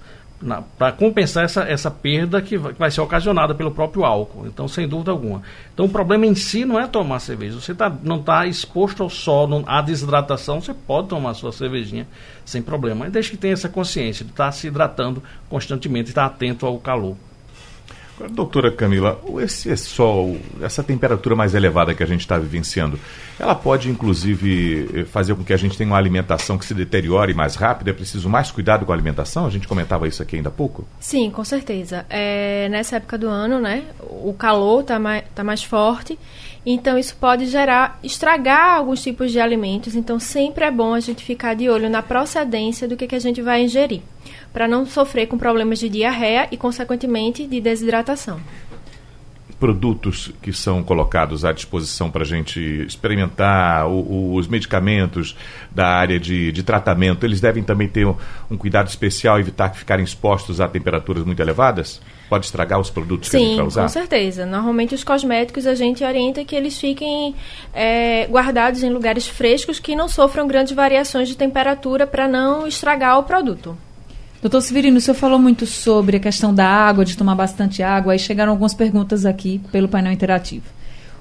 para 0.78 0.92
compensar 0.92 1.46
essa, 1.46 1.64
essa 1.64 1.90
perda 1.90 2.42
que 2.42 2.58
vai, 2.58 2.74
que 2.74 2.80
vai, 2.80 2.92
ser 2.92 3.02
ocasionada 3.02 3.56
pelo 3.56 3.72
próprio 3.72 4.06
álcool. 4.06 4.46
Então, 4.46 4.68
sem 4.68 4.88
dúvida 4.88 5.10
alguma. 5.10 5.42
Então, 5.74 5.88
o 5.88 5.90
problema 5.90 6.28
em 6.28 6.36
si 6.36 6.64
não 6.64 6.80
é 6.80 6.86
tomar 6.86 7.20
cerveja. 7.20 7.60
Você 7.60 7.74
tá, 7.74 7.92
não 8.04 8.20
está 8.20 8.46
exposto 8.46 9.02
ao 9.02 9.10
sol, 9.10 9.48
não, 9.48 9.64
à 9.66 9.82
desidratação, 9.82 10.62
você 10.62 10.74
pode 10.74 11.08
tomar 11.08 11.34
sua 11.34 11.52
cervejinha 11.52 12.08
sem 12.46 12.62
problema. 12.62 13.10
Desde 13.10 13.32
que 13.32 13.38
tenha 13.38 13.54
essa 13.54 13.68
consciência 13.68 14.24
de 14.24 14.32
estar 14.32 14.46
tá 14.46 14.52
se 14.52 14.68
hidratando 14.68 15.24
constantemente, 15.50 16.10
estar 16.10 16.30
tá 16.30 16.36
atento 16.36 16.68
ao 16.68 16.78
calor. 16.78 17.18
Agora, 18.18 18.32
doutora 18.34 18.72
Camila, 18.72 19.22
esse 19.40 19.78
sol, 19.78 20.38
essa 20.60 20.84
temperatura 20.84 21.36
mais 21.36 21.54
elevada 21.54 21.94
que 21.94 22.02
a 22.02 22.06
gente 22.06 22.22
está 22.22 22.36
vivenciando, 22.36 23.00
ela 23.40 23.54
pode 23.54 23.92
inclusive 23.92 25.06
fazer 25.06 25.36
com 25.36 25.44
que 25.44 25.54
a 25.54 25.58
gente 25.58 25.78
tenha 25.78 25.92
uma 25.92 25.98
alimentação 25.98 26.58
que 26.58 26.66
se 26.66 26.74
deteriore 26.74 27.36
mais 27.36 27.54
rápido? 27.54 27.90
É 27.90 27.94
preciso 27.94 28.28
mais 28.28 28.50
cuidado 28.50 28.88
com 28.88 28.92
a 28.92 28.96
alimentação? 28.96 29.46
A 29.46 29.52
gente 29.52 29.68
comentava 29.68 30.08
isso 30.08 30.24
aqui 30.24 30.36
ainda 30.36 30.50
há 30.50 30.52
pouco? 30.52 30.88
Sim, 31.00 31.30
com 31.30 31.44
certeza. 31.44 32.08
É, 32.10 32.68
nessa 32.70 32.96
época 32.96 33.20
do 33.20 33.28
ano, 33.28 33.60
né, 33.60 33.84
o 34.00 34.34
calor 34.34 34.82
está 34.82 34.98
mais, 34.98 35.24
tá 35.36 35.44
mais 35.44 35.64
forte, 35.64 36.18
então 36.66 36.98
isso 36.98 37.16
pode 37.18 37.46
gerar, 37.46 38.00
estragar 38.04 38.78
alguns 38.78 39.04
tipos 39.04 39.32
de 39.32 39.40
alimentos. 39.40 39.94
Então 39.94 40.20
sempre 40.20 40.66
é 40.66 40.72
bom 40.72 40.96
a 40.96 41.00
gente 41.00 41.24
ficar 41.24 41.54
de 41.54 41.70
olho 41.70 41.88
na 41.88 42.02
procedência 42.02 42.88
do 42.88 42.98
que, 42.98 43.06
que 43.06 43.16
a 43.16 43.20
gente 43.20 43.44
vai 43.44 43.62
ingerir 43.64 44.02
para 44.52 44.68
não 44.68 44.86
sofrer 44.86 45.28
com 45.28 45.38
problemas 45.38 45.80
de 45.80 45.90
diarreia 45.90 46.48
e, 46.52 46.58
consequentemente, 46.58 47.46
de 47.46 47.62
desidratação. 47.62 48.40
Produtos 49.60 50.32
que 50.40 50.54
são 50.54 50.84
colocados 50.84 51.44
à 51.44 51.52
disposição 51.52 52.12
para 52.12 52.22
a 52.22 52.26
gente 52.26 52.60
experimentar, 52.86 53.88
o, 53.88 54.02
o, 54.02 54.36
os 54.36 54.48
medicamentos 54.48 55.36
da 55.72 55.88
área 55.88 56.20
de, 56.20 56.52
de, 56.52 56.62
tratamento, 56.62 57.26
eles 57.26 57.42
devem 57.42 57.64
também 57.64 57.88
ter 57.88 58.06
um, 58.06 58.16
um 58.52 58.56
cuidado 58.58 58.88
especial, 58.88 59.40
evitar 59.40 59.70
que 59.70 59.80
ficarem 59.80 60.04
expostos 60.04 60.62
a 60.62 60.68
temperaturas 60.68 61.24
muito 61.24 61.40
elevadas? 61.40 62.00
Pode 62.30 62.46
estragar 62.46 62.80
os 62.80 62.92
produtos 62.92 63.30
Sim, 63.30 63.38
que 63.38 63.44
a 63.44 63.48
gente 63.48 63.58
vai 63.58 63.66
usar? 63.66 63.82
com 63.82 63.88
certeza. 63.88 64.46
Normalmente 64.46 64.94
os 64.94 65.04
cosméticos 65.04 65.66
a 65.66 65.74
gente 65.74 66.04
orienta 66.04 66.46
que 66.46 66.56
eles 66.56 66.80
fiquem 66.80 67.34
é, 67.74 68.28
guardados 68.28 68.84
em 68.84 68.92
lugares 68.92 69.28
frescos 69.28 69.80
que 69.80 69.96
não 69.96 70.08
sofram 70.08 70.48
grandes 70.48 70.74
variações 70.74 71.28
de 71.28 71.36
temperatura 71.36 72.06
para 72.06 72.28
não 72.28 72.68
estragar 72.68 73.18
o 73.18 73.24
produto. 73.24 73.76
Doutor 74.42 74.62
Severino, 74.62 74.98
o 74.98 75.02
senhor 75.02 75.16
falou 75.16 75.40
muito 75.40 75.66
sobre 75.66 76.18
a 76.18 76.20
questão 76.20 76.54
da 76.54 76.68
água, 76.68 77.04
de 77.04 77.18
tomar 77.18 77.34
bastante 77.34 77.82
água, 77.82 78.14
aí 78.14 78.20
chegaram 78.20 78.52
algumas 78.52 78.74
perguntas 78.74 79.26
aqui 79.26 79.60
pelo 79.72 79.88
painel 79.88 80.14
interativo. 80.14 80.66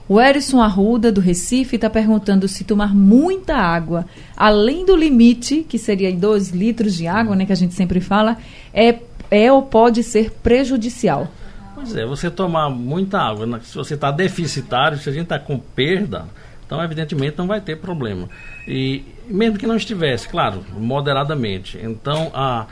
O 0.06 0.20
Erison 0.20 0.60
Arruda, 0.60 1.10
do 1.10 1.20
Recife, 1.20 1.76
está 1.76 1.88
perguntando 1.88 2.46
se 2.46 2.62
tomar 2.62 2.94
muita 2.94 3.56
água, 3.56 4.04
além 4.36 4.84
do 4.84 4.94
limite, 4.94 5.64
que 5.66 5.78
seria 5.78 6.12
2 6.12 6.50
litros 6.50 6.94
de 6.94 7.06
água, 7.06 7.34
né, 7.34 7.46
que 7.46 7.52
a 7.52 7.56
gente 7.56 7.74
sempre 7.74 8.00
fala, 8.00 8.36
é, 8.72 8.98
é 9.30 9.50
ou 9.50 9.62
pode 9.62 10.02
ser 10.02 10.30
prejudicial. 10.30 11.26
Pois 11.74 11.96
é, 11.96 12.04
você 12.04 12.30
tomar 12.30 12.68
muita 12.68 13.18
água, 13.18 13.46
né, 13.46 13.60
se 13.64 13.74
você 13.74 13.94
está 13.94 14.10
deficitário, 14.10 14.98
se 14.98 15.08
a 15.08 15.12
gente 15.12 15.24
está 15.24 15.38
com 15.38 15.58
perda, 15.58 16.26
então 16.66 16.82
evidentemente 16.82 17.38
não 17.38 17.46
vai 17.46 17.60
ter 17.60 17.76
problema. 17.76 18.28
E 18.68 19.02
mesmo 19.26 19.58
que 19.58 19.66
não 19.66 19.76
estivesse, 19.76 20.28
claro, 20.28 20.64
moderadamente. 20.78 21.78
Então 21.82 22.30
a 22.34 22.66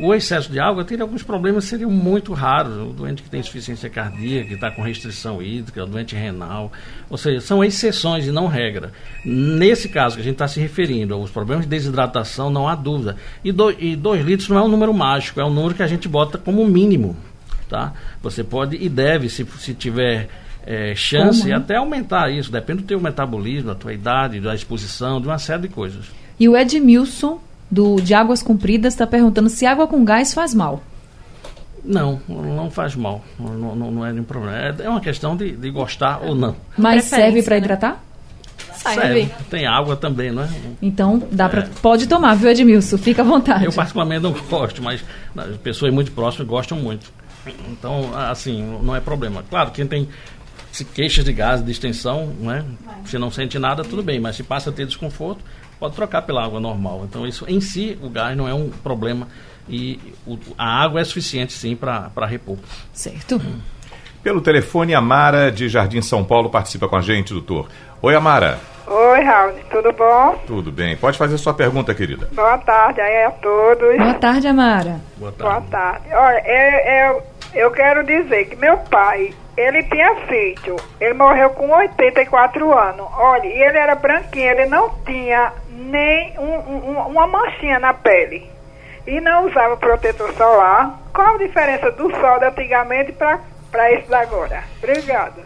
o 0.00 0.14
excesso 0.14 0.50
de 0.50 0.58
água 0.58 0.84
teria 0.84 1.04
alguns 1.04 1.22
problemas, 1.22 1.64
seriam 1.64 1.90
muito 1.90 2.32
raros. 2.32 2.76
O 2.76 2.92
doente 2.92 3.22
que 3.22 3.28
tem 3.28 3.40
insuficiência 3.40 3.90
cardíaca, 3.90 4.48
que 4.48 4.54
está 4.54 4.70
com 4.70 4.82
restrição 4.82 5.42
hídrica, 5.42 5.84
o 5.84 5.86
doente 5.86 6.14
renal. 6.14 6.72
Ou 7.10 7.18
seja, 7.18 7.40
são 7.40 7.62
exceções 7.62 8.26
e 8.26 8.32
não 8.32 8.46
regra. 8.46 8.92
Nesse 9.24 9.88
caso 9.88 10.16
que 10.16 10.22
a 10.22 10.24
gente 10.24 10.34
está 10.34 10.48
se 10.48 10.58
referindo, 10.58 11.18
os 11.18 11.30
problemas 11.30 11.64
de 11.64 11.70
desidratação, 11.70 12.48
não 12.48 12.66
há 12.66 12.74
dúvida. 12.74 13.16
E 13.44 13.52
2 13.52 14.24
litros 14.24 14.48
não 14.48 14.58
é 14.58 14.62
um 14.62 14.68
número 14.68 14.94
mágico, 14.94 15.40
é 15.40 15.44
um 15.44 15.52
número 15.52 15.74
que 15.74 15.82
a 15.82 15.86
gente 15.86 16.08
bota 16.08 16.38
como 16.38 16.66
mínimo. 16.66 17.16
Tá? 17.68 17.92
Você 18.22 18.42
pode 18.42 18.76
e 18.76 18.88
deve, 18.88 19.28
se, 19.28 19.44
se 19.58 19.74
tiver 19.74 20.28
é, 20.66 20.94
chance, 20.94 21.42
Como, 21.42 21.56
até 21.56 21.76
aumentar 21.76 22.30
isso. 22.30 22.50
Depende 22.50 22.82
do 22.82 22.86
teu 22.86 23.00
metabolismo, 23.00 23.68
da 23.68 23.74
tua 23.74 23.92
idade, 23.92 24.40
da 24.40 24.54
exposição, 24.54 25.20
de 25.20 25.26
uma 25.26 25.38
série 25.38 25.62
de 25.62 25.68
coisas. 25.68 26.06
E 26.40 26.48
o 26.48 26.56
Edmilson 26.56 27.40
do 27.70 27.96
de 27.96 28.14
Águas 28.14 28.42
Compridas 28.42 28.94
está 28.94 29.06
perguntando 29.06 29.48
se 29.48 29.66
água 29.66 29.86
com 29.86 30.04
gás 30.04 30.32
faz 30.32 30.54
mal. 30.54 30.82
Não, 31.84 32.20
não 32.28 32.70
faz 32.70 32.96
mal. 32.96 33.22
Não, 33.38 33.76
não, 33.76 33.90
não 33.90 34.06
é 34.06 34.10
nenhum 34.10 34.24
problema. 34.24 34.56
É, 34.56 34.74
é 34.84 34.88
uma 34.88 35.00
questão 35.00 35.36
de, 35.36 35.52
de 35.52 35.70
gostar 35.70 36.22
ou 36.22 36.34
não. 36.34 36.56
Mas 36.78 37.04
serve 37.04 37.42
para 37.42 37.56
né? 37.56 37.58
hidratar? 37.58 38.04
Serve. 38.74 39.30
Tem 39.50 39.66
água 39.66 39.96
também, 39.96 40.30
não 40.30 40.44
é? 40.44 40.48
Então, 40.80 41.22
dá 41.30 41.48
pra, 41.48 41.62
é. 41.62 41.68
pode 41.82 42.06
tomar, 42.06 42.34
viu, 42.34 42.50
Edmilson? 42.50 42.98
Fica 42.98 43.22
à 43.22 43.24
vontade. 43.24 43.64
Eu 43.64 43.72
particularmente 43.72 44.22
não 44.22 44.32
gosto, 44.32 44.82
mas 44.82 45.02
as 45.36 45.56
pessoas 45.58 45.92
muito 45.92 46.12
próximas 46.12 46.46
gostam 46.48 46.78
muito. 46.78 47.10
Então, 47.70 48.10
assim, 48.14 48.62
não 48.82 48.96
é 48.96 49.00
problema. 49.00 49.44
Claro, 49.48 49.70
quem 49.70 49.86
tem 49.86 50.08
se 50.72 50.84
queixas 50.84 51.24
de 51.24 51.32
gás 51.32 51.64
de 51.64 51.70
extensão, 51.70 52.26
né? 52.40 52.64
Se 53.04 53.16
não 53.16 53.30
sente 53.30 53.58
nada, 53.58 53.84
tudo 53.84 54.02
bem, 54.02 54.18
mas 54.18 54.34
se 54.34 54.42
passa 54.42 54.70
a 54.70 54.72
ter 54.72 54.86
desconforto, 54.86 55.44
pode 55.78 55.94
trocar 55.94 56.22
pela 56.22 56.44
água 56.44 56.60
normal. 56.60 57.02
Então, 57.04 57.26
isso 57.26 57.44
em 57.48 57.60
si, 57.60 57.98
o 58.02 58.08
gás 58.08 58.36
não 58.36 58.48
é 58.48 58.54
um 58.54 58.70
problema 58.70 59.28
e 59.68 59.98
o, 60.26 60.38
a 60.58 60.82
água 60.82 61.00
é 61.00 61.04
suficiente 61.04 61.52
sim 61.52 61.74
para 61.76 62.26
repor. 62.26 62.58
Certo. 62.92 63.36
Hum. 63.36 63.60
Pelo 64.22 64.40
telefone, 64.40 64.94
a 64.94 65.00
Mara 65.00 65.52
de 65.52 65.68
Jardim 65.68 66.00
São 66.00 66.24
Paulo 66.24 66.48
participa 66.48 66.88
com 66.88 66.96
a 66.96 67.00
gente, 67.00 67.32
doutor. 67.32 67.68
Oi, 68.00 68.14
Amara. 68.14 68.58
Oi, 68.86 69.20
Raul, 69.22 69.52
tudo 69.70 69.92
bom? 69.92 70.38
Tudo 70.46 70.72
bem. 70.72 70.96
Pode 70.96 71.16
fazer 71.16 71.38
sua 71.38 71.54
pergunta, 71.54 71.94
querida. 71.94 72.28
Boa 72.32 72.58
tarde 72.58 73.00
aí 73.00 73.24
a 73.24 73.30
todos. 73.30 73.96
Boa 73.96 74.14
tarde, 74.14 74.46
Amara. 74.46 75.00
Boa 75.16 75.32
Boa 75.32 75.60
tarde. 75.60 75.68
tarde. 75.70 76.08
Olha, 76.12 76.42
eu, 76.46 77.14
eu, 77.14 77.22
eu 77.54 77.70
quero 77.70 78.04
dizer 78.04 78.46
que 78.46 78.56
meu 78.56 78.76
pai, 78.78 79.32
ele 79.56 79.82
tinha 79.84 80.14
sítio. 80.28 80.76
Ele 81.00 81.14
morreu 81.14 81.50
com 81.50 81.70
84 81.70 82.78
anos. 82.78 83.06
Olha, 83.16 83.46
e 83.46 83.62
ele 83.62 83.78
era 83.78 83.94
branquinho, 83.94 84.50
ele 84.50 84.66
não 84.66 84.90
tinha 85.06 85.52
nem 85.74 86.38
um- 86.38 86.90
um- 86.90 87.06
uma 87.08 87.26
manchinha 87.26 87.78
na 87.78 87.92
pele. 87.92 88.48
E 89.06 89.20
não 89.20 89.46
usava 89.46 89.76
protetor 89.76 90.32
solar. 90.34 90.98
Qual 91.12 91.34
a 91.34 91.38
diferença 91.38 91.90
do 91.90 92.10
sol 92.10 92.38
de 92.38 92.46
antigamente 92.46 93.12
para 93.12 93.92
esse 93.92 94.08
da 94.08 94.20
agora? 94.20 94.64
Obrigada. 94.82 95.42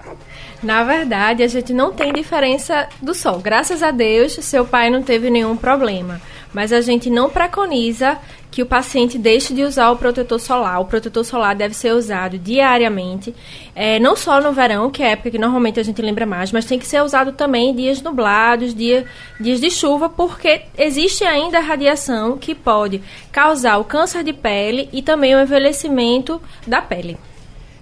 Na 0.62 0.84
verdade, 0.84 1.42
a 1.42 1.48
gente 1.48 1.72
não 1.72 1.92
tem 1.92 2.12
diferença 2.12 2.88
do 3.00 3.14
sol. 3.14 3.38
Graças 3.38 3.82
a 3.82 3.90
Deus, 3.90 4.34
seu 4.44 4.64
pai 4.64 4.90
não 4.90 5.02
teve 5.02 5.30
nenhum 5.30 5.56
problema. 5.56 6.20
Mas 6.58 6.72
a 6.72 6.80
gente 6.80 7.08
não 7.08 7.30
preconiza 7.30 8.18
que 8.50 8.60
o 8.60 8.66
paciente 8.66 9.16
deixe 9.16 9.54
de 9.54 9.62
usar 9.62 9.92
o 9.92 9.96
protetor 9.96 10.40
solar. 10.40 10.80
O 10.80 10.86
protetor 10.86 11.24
solar 11.24 11.54
deve 11.54 11.72
ser 11.72 11.92
usado 11.92 12.36
diariamente, 12.36 13.32
eh, 13.76 14.00
não 14.00 14.16
só 14.16 14.40
no 14.40 14.50
verão, 14.50 14.90
que 14.90 15.00
é 15.00 15.06
a 15.06 15.10
época 15.10 15.30
que 15.30 15.38
normalmente 15.38 15.78
a 15.78 15.84
gente 15.84 16.02
lembra 16.02 16.26
mais, 16.26 16.50
mas 16.50 16.64
tem 16.64 16.76
que 16.76 16.84
ser 16.84 17.00
usado 17.00 17.30
também 17.30 17.70
em 17.70 17.76
dias 17.76 18.02
nublados, 18.02 18.74
dia, 18.74 19.06
dias 19.38 19.60
de 19.60 19.70
chuva, 19.70 20.08
porque 20.08 20.62
existe 20.76 21.22
ainda 21.22 21.58
a 21.58 21.62
radiação 21.62 22.36
que 22.36 22.56
pode 22.56 23.04
causar 23.30 23.78
o 23.78 23.84
câncer 23.84 24.24
de 24.24 24.32
pele 24.32 24.88
e 24.92 25.00
também 25.00 25.36
o 25.36 25.40
envelhecimento 25.40 26.42
da 26.66 26.82
pele. 26.82 27.16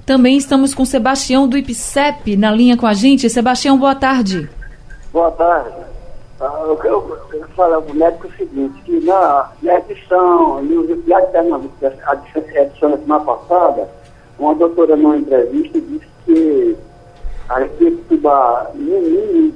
Também 0.05 0.37
estamos 0.37 0.75
com 0.75 0.85
Sebastião 0.85 1.49
do 1.49 1.57
IPSEP 1.57 2.37
na 2.37 2.51
linha 2.51 2.77
com 2.77 2.87
a 2.87 2.93
gente. 2.93 3.31
Sebastião, 3.31 3.79
boa 3.79 3.95
tarde. 3.95 4.51
Boa 5.15 5.31
tarde. 5.31 5.96
Ah, 6.41 6.65
eu 6.67 6.77
quero 6.77 7.19
falar 7.57 7.81
para 7.81 7.93
o 7.93 7.97
médico 7.97 8.29
o 8.29 8.33
seguinte, 8.33 8.83
que 8.83 9.01
na, 9.01 9.51
na 9.63 9.79
edição, 9.79 10.63
no 10.63 10.87
de 10.87 10.95
Pernambuco, 11.33 11.75
a 11.83 12.63
edição 12.63 12.91
da 12.91 12.99
semana 12.99 13.25
passada, 13.25 13.89
uma 14.39 14.55
doutora 14.55 14.97
numa 14.97 15.17
entrevista 15.17 15.81
disse 15.81 16.07
que 16.27 16.77
a 17.49 17.61
gente 17.61 17.77
tinha 17.79 17.91
que 17.91 18.17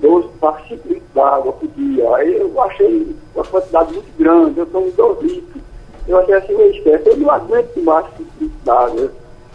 12 0.01 0.29
para 0.41 0.59
5 0.69 0.89
litros 0.89 1.03
d'água 1.15 1.53
por 1.53 1.69
dia. 1.69 2.17
Aí 2.17 2.37
eu 2.37 2.63
achei 2.63 3.17
uma 3.35 3.45
quantidade 3.45 3.93
muito 3.93 4.19
grande, 4.19 4.59
eu 4.61 4.67
tomo 4.67 4.91
2 4.91 5.23
litros. 5.23 5.63
Eu 6.09 6.19
achei 6.19 6.35
assim, 6.35 6.53
eu 6.53 6.71
esquece, 6.71 7.09
eu 7.09 7.17
não 7.19 7.31
aguento 7.31 7.75
tomar 7.75 8.05
5 8.17 8.31
litros 8.41 8.65
d'água. 8.65 9.13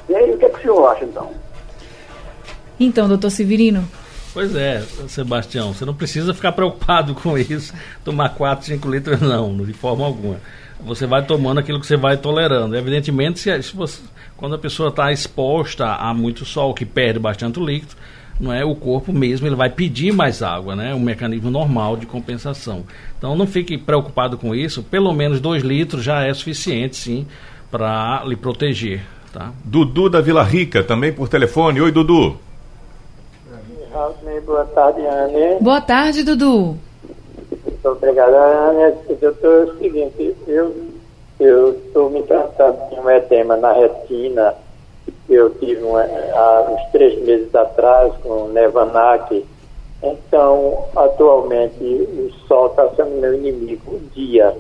E 0.08 0.16
aí, 0.16 0.32
o 0.32 0.38
que, 0.38 0.46
é 0.46 0.50
que 0.50 0.60
o 0.60 0.62
senhor 0.62 0.88
acha 0.88 1.06
então? 1.06 1.32
Então, 2.80 3.08
doutor 3.08 3.32
Severino. 3.32 3.84
Pois 4.36 4.54
é, 4.54 4.82
Sebastião, 5.08 5.74
você 5.74 5.86
não 5.86 5.94
precisa 5.94 6.34
ficar 6.34 6.52
preocupado 6.52 7.16
com 7.16 7.38
isso, 7.38 7.74
tomar 8.04 8.28
4, 8.28 8.66
5 8.66 8.90
litros, 8.92 9.22
não, 9.22 9.56
de 9.56 9.72
forma 9.72 10.06
alguma. 10.06 10.42
Você 10.82 11.08
vai 11.08 11.26
tomando 11.26 11.62
aquilo 11.62 11.80
que 11.80 11.88
você 11.88 11.96
vai 11.96 12.18
tolerando. 12.18 12.76
Evidentemente, 12.76 13.40
se, 13.40 13.64
se 13.64 13.74
você, 13.74 14.02
quando 14.36 14.56
a 14.56 14.58
pessoa 14.58 14.90
está 14.90 15.10
exposta 15.10 15.86
a 15.86 16.14
muito 16.14 16.44
sol, 16.44 16.74
que 16.74 16.86
perde 16.86 17.18
bastante 17.18 17.62
líquido, 17.62 17.96
não 18.38 18.52
é 18.52 18.66
o 18.66 18.76
corpo 18.76 19.14
mesmo 19.14 19.48
ele 19.48 19.56
vai 19.56 19.70
pedir 19.70 20.12
mais 20.12 20.44
água, 20.44 20.76
né? 20.76 20.94
Um 20.94 21.00
mecanismo 21.00 21.50
normal 21.50 21.96
de 21.96 22.06
compensação. 22.06 22.84
Então 23.18 23.38
não 23.38 23.48
fique 23.48 23.78
preocupado 23.78 24.38
com 24.38 24.54
isso. 24.54 24.84
Pelo 24.84 25.14
menos 25.14 25.40
2 25.40 25.64
litros 25.64 26.04
já 26.04 26.24
é 26.24 26.34
suficiente, 26.34 26.98
sim, 26.98 27.26
para 27.72 28.22
lhe 28.26 28.36
proteger, 28.36 29.02
tá? 29.32 29.54
Dudu 29.64 30.10
da 30.10 30.20
Vila 30.20 30.44
Rica, 30.44 30.84
também 30.84 31.14
por 31.14 31.30
telefone. 31.30 31.80
Oi, 31.80 31.94
Dudu. 31.94 32.38
Boa 34.46 34.66
tarde, 34.66 35.08
Anne. 35.08 35.60
Boa 35.62 35.80
tarde, 35.80 36.24
Dudu. 36.24 36.76
Muito 37.64 37.90
obrigado, 37.90 38.36
Anne. 38.36 38.94
Doutor, 39.22 39.68
é 39.68 39.72
o 39.72 39.78
seguinte, 39.78 40.36
eu 41.40 41.72
estou 41.72 42.10
me 42.10 42.22
tratando 42.24 42.90
de 42.90 43.00
um 43.00 43.10
edema 43.10 43.56
na 43.56 43.72
retina. 43.72 44.54
Eu 45.30 45.50
tive 45.52 45.82
um, 45.82 45.96
há 45.96 46.68
uns 46.70 46.92
três 46.92 47.18
meses 47.24 47.56
atrás 47.56 48.14
com 48.22 48.50
Nevanac. 48.50 49.46
Então, 50.04 50.86
atualmente, 50.94 51.82
o 51.82 52.30
sol 52.50 52.68
está 52.68 52.90
sendo 52.98 53.22
meu 53.22 53.34
inimigo 53.34 53.96
o 53.96 54.00
dia. 54.14 54.58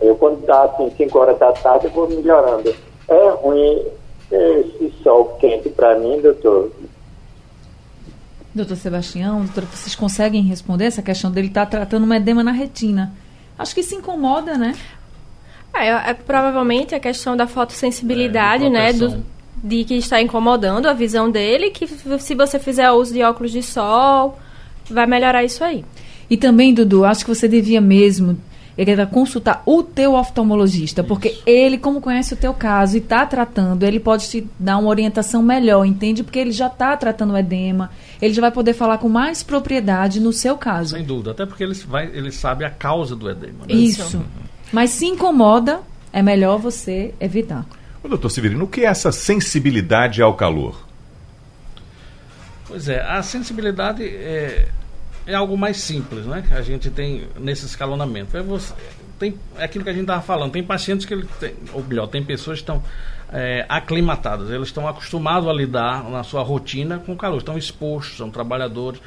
Eu, 0.00 0.14
quando 0.14 0.40
está 0.40 0.62
assim, 0.62 0.92
5 0.96 1.18
horas 1.18 1.38
da 1.38 1.50
tarde, 1.50 1.86
eu 1.86 1.90
vou 1.90 2.08
melhorando. 2.08 2.72
É 3.08 3.28
ruim 3.30 3.84
esse 4.30 4.94
sol 5.02 5.36
quente 5.40 5.70
para 5.70 5.98
mim, 5.98 6.20
doutor? 6.20 6.70
Doutor 8.56 8.76
Sebastião, 8.78 9.40
doutora, 9.40 9.66
vocês 9.66 9.94
conseguem 9.94 10.42
responder 10.42 10.86
essa 10.86 11.02
questão 11.02 11.30
dele 11.30 11.48
estar 11.48 11.66
tratando 11.66 12.04
uma 12.04 12.16
edema 12.16 12.42
na 12.42 12.52
retina? 12.52 13.12
Acho 13.58 13.74
que 13.74 13.82
se 13.82 13.94
incomoda, 13.94 14.56
né? 14.56 14.74
É, 15.74 15.88
é 15.88 16.14
provavelmente 16.14 16.94
a 16.94 17.00
questão 17.00 17.36
da 17.36 17.46
fotossensibilidade, 17.46 18.64
É, 18.64 18.70
né? 18.70 18.92
Do, 18.94 19.22
de 19.62 19.84
que 19.84 19.94
está 19.96 20.22
incomodando 20.22 20.86
a 20.86 20.94
visão 20.94 21.30
dele, 21.30 21.68
que 21.68 21.86
se 21.86 22.34
você 22.34 22.58
fizer 22.58 22.90
uso 22.92 23.12
de 23.12 23.22
óculos 23.22 23.52
de 23.52 23.62
sol, 23.62 24.38
vai 24.90 25.06
melhorar 25.06 25.44
isso 25.44 25.62
aí. 25.62 25.84
E 26.30 26.38
também, 26.38 26.72
Dudu, 26.72 27.04
acho 27.04 27.26
que 27.26 27.34
você 27.34 27.46
devia 27.46 27.80
mesmo 27.82 28.38
ele 28.76 29.06
consultar 29.06 29.62
o 29.64 29.82
teu 29.82 30.14
oftalmologista, 30.14 31.02
porque 31.02 31.38
ele, 31.46 31.78
como 31.78 32.00
conhece 32.00 32.34
o 32.34 32.36
teu 32.36 32.52
caso 32.52 32.96
e 32.96 32.98
está 32.98 33.24
tratando, 33.24 33.84
ele 33.84 33.98
pode 33.98 34.28
te 34.28 34.46
dar 34.58 34.76
uma 34.76 34.88
orientação 34.88 35.42
melhor, 35.42 35.84
entende? 35.84 36.22
Porque 36.22 36.38
ele 36.38 36.52
já 36.52 36.66
está 36.66 36.96
tratando 36.96 37.32
o 37.32 37.38
edema, 37.38 37.90
ele 38.20 38.34
já 38.34 38.42
vai 38.42 38.50
poder 38.50 38.74
falar 38.74 38.98
com 38.98 39.08
mais 39.08 39.42
propriedade 39.42 40.20
no 40.20 40.32
seu 40.32 40.58
caso. 40.58 40.94
Sem 40.94 41.04
dúvida, 41.04 41.30
até 41.30 41.46
porque 41.46 41.64
ele, 41.64 41.74
vai, 41.74 42.06
ele 42.06 42.30
sabe 42.30 42.64
a 42.64 42.70
causa 42.70 43.16
do 43.16 43.30
edema. 43.30 43.66
Né? 43.66 43.74
Isso. 43.74 44.22
Mas 44.72 44.90
se 44.90 45.06
incomoda, 45.06 45.80
é 46.12 46.22
melhor 46.22 46.58
você 46.58 47.14
evitar. 47.18 47.64
Ô, 48.02 48.08
doutor 48.08 48.30
Severino, 48.30 48.64
o 48.64 48.68
que 48.68 48.82
é 48.82 48.84
essa 48.84 49.10
sensibilidade 49.10 50.20
ao 50.20 50.34
calor? 50.34 50.86
Pois 52.68 52.88
é, 52.88 53.00
a 53.00 53.22
sensibilidade 53.22 54.04
é, 54.04 54.68
é 55.26 55.34
algo 55.34 55.56
mais 55.56 55.78
simples, 55.78 56.24
né? 56.26 56.44
Que 56.46 56.54
a 56.54 56.62
gente 56.62 56.90
tem 56.90 57.28
nesse 57.38 57.66
escalonamento. 57.66 58.36
É, 58.36 58.42
você, 58.42 58.72
tem, 59.18 59.34
é 59.56 59.64
aquilo 59.64 59.84
que 59.84 59.90
a 59.90 59.92
gente 59.92 60.02
estava 60.02 60.22
falando. 60.22 60.52
Tem 60.52 60.62
pacientes 60.62 61.04
que 61.06 61.14
ele 61.14 61.26
tem, 61.40 61.54
ou 61.72 61.82
melhor, 61.82 62.06
tem 62.06 62.22
pessoas 62.22 62.58
que 62.58 62.62
estão 62.62 62.82
é, 63.32 63.66
aclimatadas, 63.68 64.50
eles 64.50 64.68
estão 64.68 64.86
acostumados 64.86 65.48
a 65.48 65.52
lidar 65.52 66.08
na 66.08 66.22
sua 66.22 66.42
rotina 66.42 66.98
com 66.98 67.16
calor, 67.16 67.38
estão 67.38 67.58
expostos, 67.58 68.16
são 68.16 68.30
trabalhadores. 68.30 69.00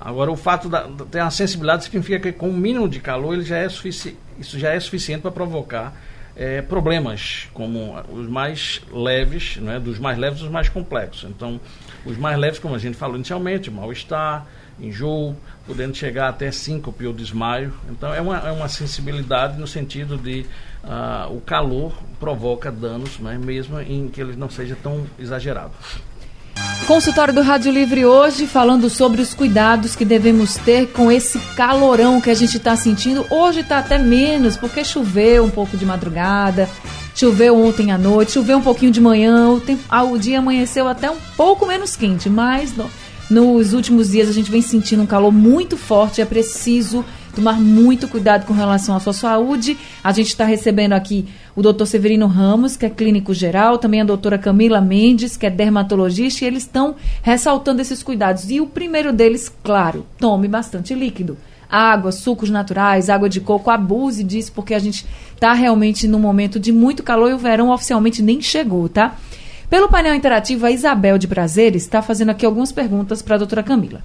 Agora, 0.00 0.30
o 0.30 0.36
fato 0.36 0.68
de 0.68 1.04
ter 1.06 1.20
uma 1.20 1.30
sensibilidade 1.30 1.84
significa 1.84 2.20
que 2.20 2.32
com 2.32 2.48
o 2.48 2.52
mínimo 2.52 2.88
de 2.88 3.00
calor 3.00 3.34
ele 3.34 3.42
já 3.42 3.58
é 3.58 3.68
sufici 3.68 4.16
isso 4.38 4.56
já 4.58 4.72
é 4.72 4.78
suficiente 4.78 5.22
para 5.22 5.32
provocar 5.32 5.92
é, 6.38 6.62
problemas, 6.62 7.48
como 7.52 8.00
os 8.10 8.28
mais 8.28 8.80
leves, 8.92 9.56
né, 9.56 9.80
dos 9.80 9.98
mais 9.98 10.16
leves 10.16 10.40
aos 10.40 10.50
mais 10.50 10.68
complexos. 10.68 11.28
Então, 11.28 11.60
os 12.06 12.16
mais 12.16 12.38
leves, 12.38 12.60
como 12.60 12.76
a 12.76 12.78
gente 12.78 12.96
falou 12.96 13.16
inicialmente, 13.16 13.68
mal-estar, 13.70 14.46
enjoo, 14.80 15.36
podendo 15.66 15.96
chegar 15.96 16.28
até 16.28 16.52
síncope 16.52 17.04
ou 17.04 17.12
desmaio. 17.12 17.74
Então, 17.90 18.14
é 18.14 18.20
uma, 18.20 18.38
é 18.38 18.52
uma 18.52 18.68
sensibilidade 18.68 19.58
no 19.58 19.66
sentido 19.66 20.16
de 20.16 20.46
ah, 20.84 21.26
o 21.28 21.40
calor 21.40 21.92
provoca 22.20 22.70
danos, 22.70 23.18
né, 23.18 23.36
mesmo 23.36 23.80
em 23.80 24.08
que 24.08 24.20
ele 24.20 24.36
não 24.36 24.48
seja 24.48 24.76
tão 24.80 25.04
exagerado. 25.18 25.72
Consultório 26.86 27.34
do 27.34 27.42
Rádio 27.42 27.70
Livre 27.70 28.06
hoje 28.06 28.46
falando 28.46 28.88
sobre 28.88 29.20
os 29.20 29.34
cuidados 29.34 29.94
que 29.94 30.06
devemos 30.06 30.54
ter 30.56 30.86
com 30.86 31.12
esse 31.12 31.38
calorão 31.54 32.18
que 32.18 32.30
a 32.30 32.34
gente 32.34 32.56
está 32.56 32.74
sentindo. 32.76 33.26
Hoje 33.28 33.60
está 33.60 33.78
até 33.78 33.98
menos, 33.98 34.56
porque 34.56 34.82
choveu 34.82 35.44
um 35.44 35.50
pouco 35.50 35.76
de 35.76 35.84
madrugada, 35.84 36.66
choveu 37.14 37.62
ontem 37.62 37.92
à 37.92 37.98
noite, 37.98 38.32
choveu 38.32 38.56
um 38.56 38.62
pouquinho 38.62 38.90
de 38.90 39.02
manhã, 39.02 39.50
o, 39.50 39.60
tempo, 39.60 39.82
ah, 39.88 40.02
o 40.02 40.18
dia 40.18 40.38
amanheceu 40.38 40.88
até 40.88 41.10
um 41.10 41.18
pouco 41.36 41.66
menos 41.66 41.94
quente, 41.94 42.30
mas 42.30 42.72
no, 42.74 42.90
nos 43.28 43.74
últimos 43.74 44.10
dias 44.10 44.28
a 44.28 44.32
gente 44.32 44.50
vem 44.50 44.62
sentindo 44.62 45.02
um 45.02 45.06
calor 45.06 45.30
muito 45.30 45.76
forte, 45.76 46.22
é 46.22 46.24
preciso 46.24 47.04
tomar 47.34 47.60
muito 47.60 48.08
cuidado 48.08 48.46
com 48.46 48.52
relação 48.52 48.96
à 48.96 49.00
sua 49.00 49.12
saúde. 49.12 49.76
A 50.02 50.12
gente 50.12 50.28
está 50.28 50.44
recebendo 50.44 50.92
aqui 50.92 51.26
o 51.54 51.62
doutor 51.62 51.86
Severino 51.86 52.26
Ramos, 52.26 52.76
que 52.76 52.86
é 52.86 52.90
clínico 52.90 53.34
geral, 53.34 53.78
também 53.78 54.00
a 54.00 54.04
doutora 54.04 54.38
Camila 54.38 54.80
Mendes, 54.80 55.36
que 55.36 55.46
é 55.46 55.50
dermatologista, 55.50 56.44
e 56.44 56.48
eles 56.48 56.62
estão 56.62 56.96
ressaltando 57.22 57.82
esses 57.82 58.02
cuidados. 58.02 58.50
E 58.50 58.60
o 58.60 58.66
primeiro 58.66 59.12
deles, 59.12 59.52
claro, 59.62 60.06
tome 60.18 60.48
bastante 60.48 60.94
líquido. 60.94 61.36
Água, 61.70 62.12
sucos 62.12 62.48
naturais, 62.48 63.10
água 63.10 63.28
de 63.28 63.40
coco, 63.40 63.70
abuse 63.70 64.24
disso, 64.24 64.52
porque 64.54 64.74
a 64.74 64.78
gente 64.78 65.04
está 65.34 65.52
realmente 65.52 66.08
num 66.08 66.18
momento 66.18 66.58
de 66.58 66.72
muito 66.72 67.02
calor 67.02 67.30
e 67.30 67.34
o 67.34 67.38
verão 67.38 67.70
oficialmente 67.70 68.22
nem 68.22 68.40
chegou, 68.40 68.88
tá? 68.88 69.16
Pelo 69.68 69.88
painel 69.88 70.14
interativo, 70.14 70.64
a 70.64 70.70
Isabel 70.70 71.18
de 71.18 71.28
Prazeres 71.28 71.82
está 71.82 72.00
fazendo 72.00 72.30
aqui 72.30 72.46
algumas 72.46 72.72
perguntas 72.72 73.20
para 73.20 73.34
a 73.34 73.38
doutora 73.38 73.62
Camila. 73.62 74.00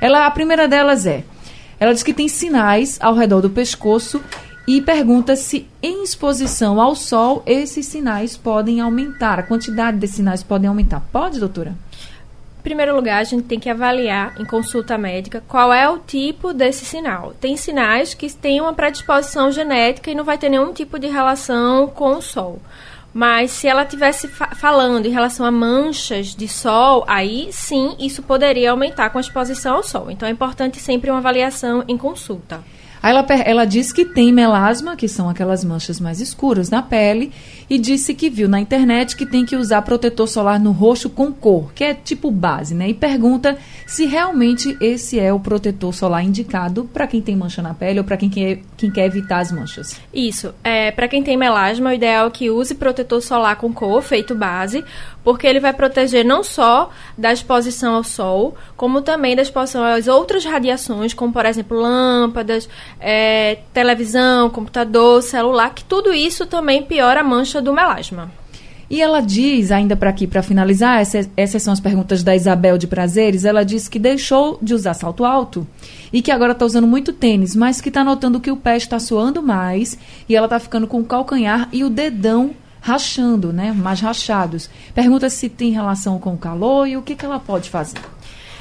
Ela, 0.00 0.24
a 0.24 0.30
primeira 0.30 0.68
delas 0.68 1.04
é: 1.04 1.24
ela 1.80 1.94
diz 1.94 2.02
que 2.02 2.12
tem 2.12 2.28
sinais 2.28 2.98
ao 3.00 3.14
redor 3.14 3.40
do 3.40 3.48
pescoço 3.48 4.22
e 4.68 4.82
pergunta 4.82 5.34
se 5.34 5.66
em 5.82 6.04
exposição 6.04 6.78
ao 6.78 6.94
sol 6.94 7.42
esses 7.46 7.86
sinais 7.86 8.36
podem 8.36 8.80
aumentar, 8.80 9.38
a 9.38 9.42
quantidade 9.42 9.96
desses 9.96 10.16
sinais 10.16 10.42
podem 10.42 10.68
aumentar. 10.68 11.02
Pode, 11.10 11.40
doutora? 11.40 11.74
Em 12.60 12.62
primeiro 12.62 12.94
lugar, 12.94 13.18
a 13.18 13.24
gente 13.24 13.44
tem 13.44 13.58
que 13.58 13.70
avaliar 13.70 14.38
em 14.38 14.44
consulta 14.44 14.98
médica 14.98 15.42
qual 15.48 15.72
é 15.72 15.88
o 15.88 15.98
tipo 15.98 16.52
desse 16.52 16.84
sinal. 16.84 17.32
Tem 17.40 17.56
sinais 17.56 18.12
que 18.12 18.30
têm 18.30 18.60
uma 18.60 18.74
predisposição 18.74 19.50
genética 19.50 20.10
e 20.10 20.14
não 20.14 20.24
vai 20.24 20.36
ter 20.36 20.50
nenhum 20.50 20.70
tipo 20.74 20.98
de 20.98 21.06
relação 21.06 21.86
com 21.88 22.18
o 22.18 22.20
sol. 22.20 22.60
Mas 23.12 23.50
se 23.50 23.66
ela 23.66 23.84
tivesse 23.84 24.28
fa 24.28 24.54
falando 24.54 25.06
em 25.06 25.10
relação 25.10 25.44
a 25.44 25.50
manchas 25.50 26.34
de 26.34 26.46
sol, 26.46 27.04
aí 27.08 27.48
sim 27.50 27.96
isso 27.98 28.22
poderia 28.22 28.70
aumentar 28.70 29.10
com 29.10 29.18
a 29.18 29.20
exposição 29.20 29.76
ao 29.76 29.82
sol. 29.82 30.10
Então 30.10 30.28
é 30.28 30.32
importante 30.32 30.78
sempre 30.78 31.10
uma 31.10 31.18
avaliação 31.18 31.84
em 31.88 31.96
consulta. 31.96 32.62
Aí 33.02 33.10
ela, 33.10 33.26
ela 33.44 33.64
diz 33.64 33.92
que 33.92 34.04
tem 34.04 34.32
melasma, 34.32 34.94
que 34.94 35.08
são 35.08 35.28
aquelas 35.28 35.64
manchas 35.64 35.98
mais 35.98 36.20
escuras 36.20 36.68
na 36.68 36.82
pele, 36.82 37.32
e 37.70 37.78
disse 37.78 38.12
que 38.12 38.28
viu 38.28 38.48
na 38.48 38.60
internet 38.60 39.14
que 39.14 39.24
tem 39.24 39.46
que 39.46 39.54
usar 39.54 39.82
protetor 39.82 40.26
solar 40.26 40.58
no 40.58 40.72
rosto 40.72 41.08
com 41.08 41.32
cor, 41.32 41.72
que 41.72 41.84
é 41.84 41.94
tipo 41.94 42.28
base, 42.28 42.74
né? 42.74 42.88
E 42.88 42.94
pergunta 42.94 43.56
se 43.86 44.06
realmente 44.06 44.76
esse 44.80 45.20
é 45.20 45.32
o 45.32 45.38
protetor 45.38 45.94
solar 45.94 46.24
indicado 46.24 46.84
para 46.92 47.06
quem 47.06 47.22
tem 47.22 47.36
mancha 47.36 47.62
na 47.62 47.72
pele 47.72 48.00
ou 48.00 48.04
para 48.04 48.16
quem 48.16 48.28
quer, 48.28 48.58
quem 48.76 48.90
quer 48.90 49.06
evitar 49.06 49.38
as 49.38 49.52
manchas. 49.52 50.00
Isso. 50.12 50.52
É, 50.64 50.90
para 50.90 51.06
quem 51.06 51.22
tem 51.22 51.36
melasma, 51.36 51.90
o 51.90 51.92
ideal 51.92 52.26
é 52.26 52.30
que 52.30 52.50
use 52.50 52.74
protetor 52.74 53.22
solar 53.22 53.54
com 53.54 53.72
cor, 53.72 54.02
feito 54.02 54.34
base, 54.34 54.84
porque 55.24 55.46
ele 55.46 55.60
vai 55.60 55.72
proteger 55.72 56.24
não 56.24 56.42
só 56.42 56.90
da 57.16 57.32
exposição 57.32 57.94
ao 57.94 58.04
sol, 58.04 58.54
como 58.76 59.02
também 59.02 59.36
da 59.36 59.42
exposição 59.42 59.84
às 59.84 60.08
outras 60.08 60.44
radiações, 60.44 61.14
como 61.14 61.32
por 61.32 61.46
exemplo 61.46 61.78
lâmpadas, 61.78 62.68
é, 62.98 63.58
televisão, 63.72 64.50
computador, 64.50 65.22
celular, 65.22 65.74
que 65.74 65.84
tudo 65.84 66.12
isso 66.12 66.46
também 66.46 66.82
piora 66.82 67.20
a 67.20 67.24
mancha 67.24 67.60
do 67.60 67.72
melasma. 67.72 68.30
E 68.90 69.00
ela 69.00 69.20
diz, 69.20 69.70
ainda 69.70 69.94
para 69.94 70.10
aqui, 70.10 70.26
para 70.26 70.42
finalizar, 70.42 71.00
essa, 71.00 71.30
essas 71.36 71.62
são 71.62 71.72
as 71.72 71.78
perguntas 71.78 72.24
da 72.24 72.34
Isabel 72.34 72.76
de 72.76 72.88
Prazeres, 72.88 73.44
ela 73.44 73.64
diz 73.64 73.88
que 73.88 74.00
deixou 74.00 74.58
de 74.60 74.74
usar 74.74 74.94
salto 74.94 75.24
alto 75.24 75.64
e 76.12 76.20
que 76.20 76.32
agora 76.32 76.50
está 76.50 76.66
usando 76.66 76.88
muito 76.88 77.12
tênis, 77.12 77.54
mas 77.54 77.80
que 77.80 77.88
está 77.88 78.02
notando 78.02 78.40
que 78.40 78.50
o 78.50 78.56
pé 78.56 78.76
está 78.76 78.98
suando 78.98 79.40
mais 79.40 79.96
e 80.28 80.34
ela 80.34 80.46
está 80.46 80.58
ficando 80.58 80.88
com 80.88 80.98
o 80.98 81.04
calcanhar 81.04 81.68
e 81.72 81.84
o 81.84 81.88
dedão 81.88 82.50
rachando, 82.80 83.52
né? 83.52 83.72
Mais 83.72 84.00
rachados. 84.00 84.70
Pergunta 84.94 85.28
se 85.28 85.48
tem 85.48 85.70
relação 85.70 86.18
com 86.18 86.34
o 86.34 86.38
calor 86.38 86.86
e 86.86 86.96
o 86.96 87.02
que, 87.02 87.14
que 87.14 87.24
ela 87.24 87.38
pode 87.38 87.70
fazer. 87.70 87.98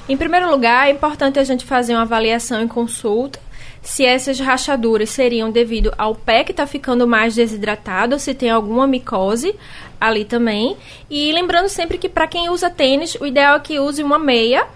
Em 0.08 0.18
primeiro 0.18 0.50
lugar, 0.50 0.88
é 0.88 0.92
importante 0.92 1.40
a 1.40 1.44
gente 1.44 1.66
fazer 1.66 1.94
uma 1.94 2.02
avaliação 2.02 2.62
em 2.62 2.68
consulta 2.68 3.40
se 3.82 4.06
essas 4.06 4.40
rachaduras 4.40 5.10
seriam 5.10 5.52
devido 5.52 5.94
ao 5.98 6.14
pé 6.14 6.44
que 6.44 6.52
está 6.52 6.68
ficando 6.68 7.08
mais 7.08 7.36
desidratado, 7.36 8.20
se 8.20 8.34
tem 8.34 8.50
alguma 8.50 8.86
micose 8.86 9.56
ali 10.00 10.26
também. 10.26 10.76
E 11.10 11.32
lembrando 11.32 11.70
sempre 11.70 11.98
que 11.98 12.10
para 12.10 12.28
quem 12.28 12.50
usa 12.50 12.70
tênis, 12.70 13.16
o 13.16 13.26
ideal 13.26 13.56
é 13.56 13.60
que 13.60 13.80
use 13.80 14.04
uma 14.04 14.20
meia 14.20 14.68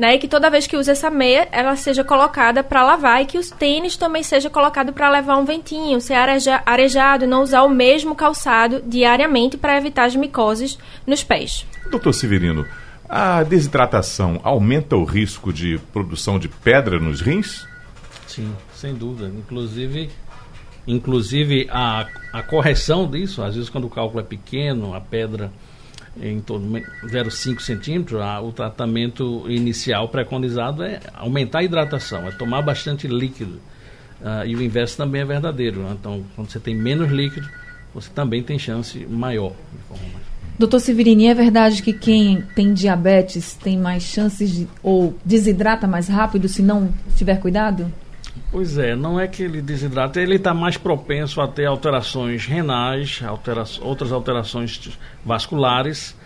né? 0.00 0.14
E 0.14 0.18
que 0.18 0.26
toda 0.26 0.48
vez 0.48 0.66
que 0.66 0.78
usa 0.78 0.92
essa 0.92 1.10
meia, 1.10 1.46
ela 1.52 1.76
seja 1.76 2.02
colocada 2.02 2.64
para 2.64 2.82
lavar 2.82 3.20
e 3.20 3.26
que 3.26 3.36
os 3.36 3.50
tênis 3.50 3.98
também 3.98 4.22
seja 4.22 4.48
colocado 4.48 4.94
para 4.94 5.10
levar 5.10 5.36
um 5.36 5.44
ventinho, 5.44 6.00
ser 6.00 6.14
areja, 6.14 6.62
arejado, 6.64 7.26
não 7.26 7.42
usar 7.42 7.64
o 7.64 7.68
mesmo 7.68 8.14
calçado 8.14 8.82
diariamente 8.82 9.58
para 9.58 9.76
evitar 9.76 10.06
as 10.06 10.16
micoses 10.16 10.78
nos 11.06 11.22
pés. 11.22 11.66
Doutor 11.90 12.14
Severino, 12.14 12.66
a 13.06 13.42
desidratação 13.42 14.40
aumenta 14.42 14.96
o 14.96 15.04
risco 15.04 15.52
de 15.52 15.78
produção 15.92 16.38
de 16.38 16.48
pedra 16.48 16.98
nos 16.98 17.20
rins? 17.20 17.68
Sim, 18.26 18.56
sem 18.74 18.94
dúvida. 18.94 19.28
Inclusive, 19.28 20.08
inclusive 20.86 21.68
a, 21.70 22.06
a 22.32 22.42
correção 22.42 23.06
disso, 23.06 23.42
às 23.42 23.54
vezes 23.54 23.68
quando 23.68 23.86
o 23.86 23.90
cálculo 23.90 24.20
é 24.20 24.24
pequeno, 24.24 24.94
a 24.94 25.00
pedra 25.00 25.52
em 26.20 26.40
torno 26.40 26.80
de 26.80 26.86
0,5 27.06 27.60
centímetros, 27.60 28.20
o 28.42 28.52
tratamento 28.52 29.44
inicial 29.48 30.08
preconizado 30.08 30.82
é 30.82 31.00
aumentar 31.14 31.60
a 31.60 31.62
hidratação, 31.62 32.26
é 32.26 32.30
tomar 32.30 32.62
bastante 32.62 33.06
líquido. 33.06 33.60
Uh, 34.20 34.46
e 34.46 34.54
o 34.54 34.62
inverso 34.62 34.96
também 34.96 35.22
é 35.22 35.24
verdadeiro. 35.24 35.80
Né? 35.80 35.96
Então, 35.98 36.22
quando 36.36 36.50
você 36.50 36.60
tem 36.60 36.74
menos 36.74 37.10
líquido, 37.10 37.48
você 37.94 38.10
também 38.10 38.42
tem 38.42 38.58
chance 38.58 39.06
maior. 39.06 39.52
Doutor 40.58 40.78
Severini, 40.78 41.26
é 41.26 41.34
verdade 41.34 41.82
que 41.82 41.92
quem 41.92 42.42
tem 42.54 42.74
diabetes 42.74 43.54
tem 43.54 43.78
mais 43.78 44.02
chances 44.02 44.50
de, 44.50 44.68
ou 44.82 45.16
desidrata 45.24 45.86
mais 45.86 46.06
rápido 46.06 46.48
se 46.48 46.60
não 46.60 46.92
tiver 47.16 47.40
cuidado? 47.40 47.90
Pois 48.50 48.78
é, 48.78 48.96
não 48.96 49.18
é 49.18 49.28
que 49.28 49.42
ele 49.42 49.62
desidrata, 49.62 50.20
ele 50.20 50.36
está 50.36 50.52
mais 50.52 50.76
propenso 50.76 51.40
a 51.40 51.46
ter 51.46 51.66
alterações 51.66 52.46
renais, 52.46 53.20
altera 53.24 53.64
outras 53.80 54.12
alterações 54.12 54.98
vasculares. 55.24 56.16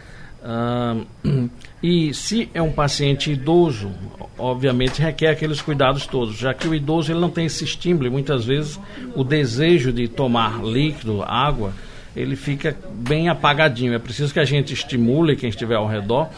Uh, 0.42 1.50
e 1.82 2.12
se 2.12 2.50
é 2.54 2.60
um 2.60 2.72
paciente 2.72 3.30
idoso, 3.30 3.90
obviamente 4.38 5.00
requer 5.00 5.28
aqueles 5.28 5.60
cuidados 5.62 6.06
todos, 6.06 6.36
já 6.36 6.52
que 6.52 6.68
o 6.68 6.74
idoso 6.74 7.12
ele 7.12 7.20
não 7.20 7.30
tem 7.30 7.46
esse 7.46 7.64
estímulo, 7.64 8.10
muitas 8.10 8.44
vezes 8.44 8.78
o 9.14 9.24
desejo 9.24 9.92
de 9.92 10.08
tomar 10.08 10.62
líquido, 10.62 11.22
água, 11.22 11.72
ele 12.16 12.36
fica 12.36 12.76
bem 12.92 13.28
apagadinho. 13.28 13.94
É 13.94 13.98
preciso 13.98 14.32
que 14.32 14.40
a 14.40 14.44
gente 14.44 14.72
estimule 14.72 15.36
quem 15.36 15.48
estiver 15.48 15.76
ao 15.76 15.86
redor 15.86 16.28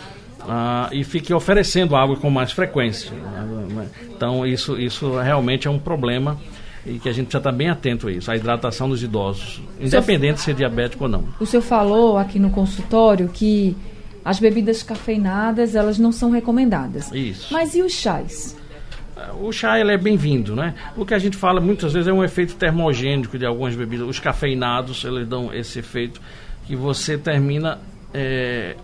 ah, 0.48 0.88
e 0.92 1.04
fique 1.04 1.32
oferecendo 1.32 1.96
água 1.96 2.16
com 2.16 2.30
mais 2.30 2.52
frequência. 2.52 3.12
Né? 3.12 3.88
Então, 4.08 4.46
isso, 4.46 4.78
isso 4.78 5.18
realmente 5.18 5.68
é 5.68 5.70
um 5.70 5.78
problema 5.78 6.38
e 6.86 6.98
que 6.98 7.08
a 7.08 7.12
gente 7.12 7.26
precisa 7.26 7.38
estar 7.38 7.52
bem 7.52 7.68
atento 7.68 8.06
a 8.06 8.12
isso, 8.12 8.30
a 8.30 8.36
hidratação 8.36 8.88
dos 8.88 9.02
idosos, 9.02 9.60
independente 9.80 10.40
se 10.40 10.52
é 10.52 10.54
diabético 10.54 11.04
ou 11.04 11.10
não. 11.10 11.24
O 11.40 11.44
senhor 11.44 11.62
falou 11.62 12.16
aqui 12.16 12.38
no 12.38 12.50
consultório 12.50 13.28
que 13.28 13.76
as 14.24 14.38
bebidas 14.38 14.82
cafeinadas, 14.82 15.74
elas 15.74 15.98
não 15.98 16.12
são 16.12 16.30
recomendadas. 16.30 17.10
Isso. 17.12 17.52
Mas 17.52 17.74
e 17.74 17.82
os 17.82 17.92
chás? 17.92 18.56
O 19.40 19.50
chá 19.50 19.80
ele 19.80 19.92
é 19.92 19.98
bem-vindo, 19.98 20.54
né? 20.54 20.74
O 20.96 21.04
que 21.04 21.14
a 21.14 21.18
gente 21.18 21.36
fala 21.36 21.60
muitas 21.60 21.92
vezes 21.92 22.06
é 22.06 22.12
um 22.12 22.22
efeito 22.22 22.54
termogênico 22.54 23.38
de 23.38 23.46
algumas 23.46 23.74
bebidas. 23.74 24.06
Os 24.08 24.18
cafeinados, 24.18 25.04
eles 25.04 25.26
dão 25.26 25.52
esse 25.52 25.78
efeito 25.78 26.20
que 26.66 26.76
você 26.76 27.16
termina 27.16 27.78
é, 28.12 28.76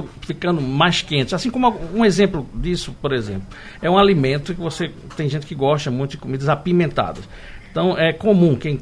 estão 0.00 0.08
ficando 0.20 0.60
mais 0.60 1.02
quentes. 1.02 1.34
Assim 1.34 1.50
como 1.50 1.74
um 1.94 2.04
exemplo 2.04 2.46
disso, 2.54 2.94
por 3.00 3.12
exemplo, 3.12 3.46
é 3.80 3.90
um 3.90 3.98
alimento 3.98 4.54
que 4.54 4.60
você 4.60 4.90
tem 5.16 5.28
gente 5.28 5.46
que 5.46 5.54
gosta 5.54 5.90
muito 5.90 6.12
de 6.12 6.16
comidas 6.18 6.48
apimentadas. 6.48 7.28
Então 7.70 7.96
é 7.96 8.12
comum 8.12 8.56
quem 8.56 8.80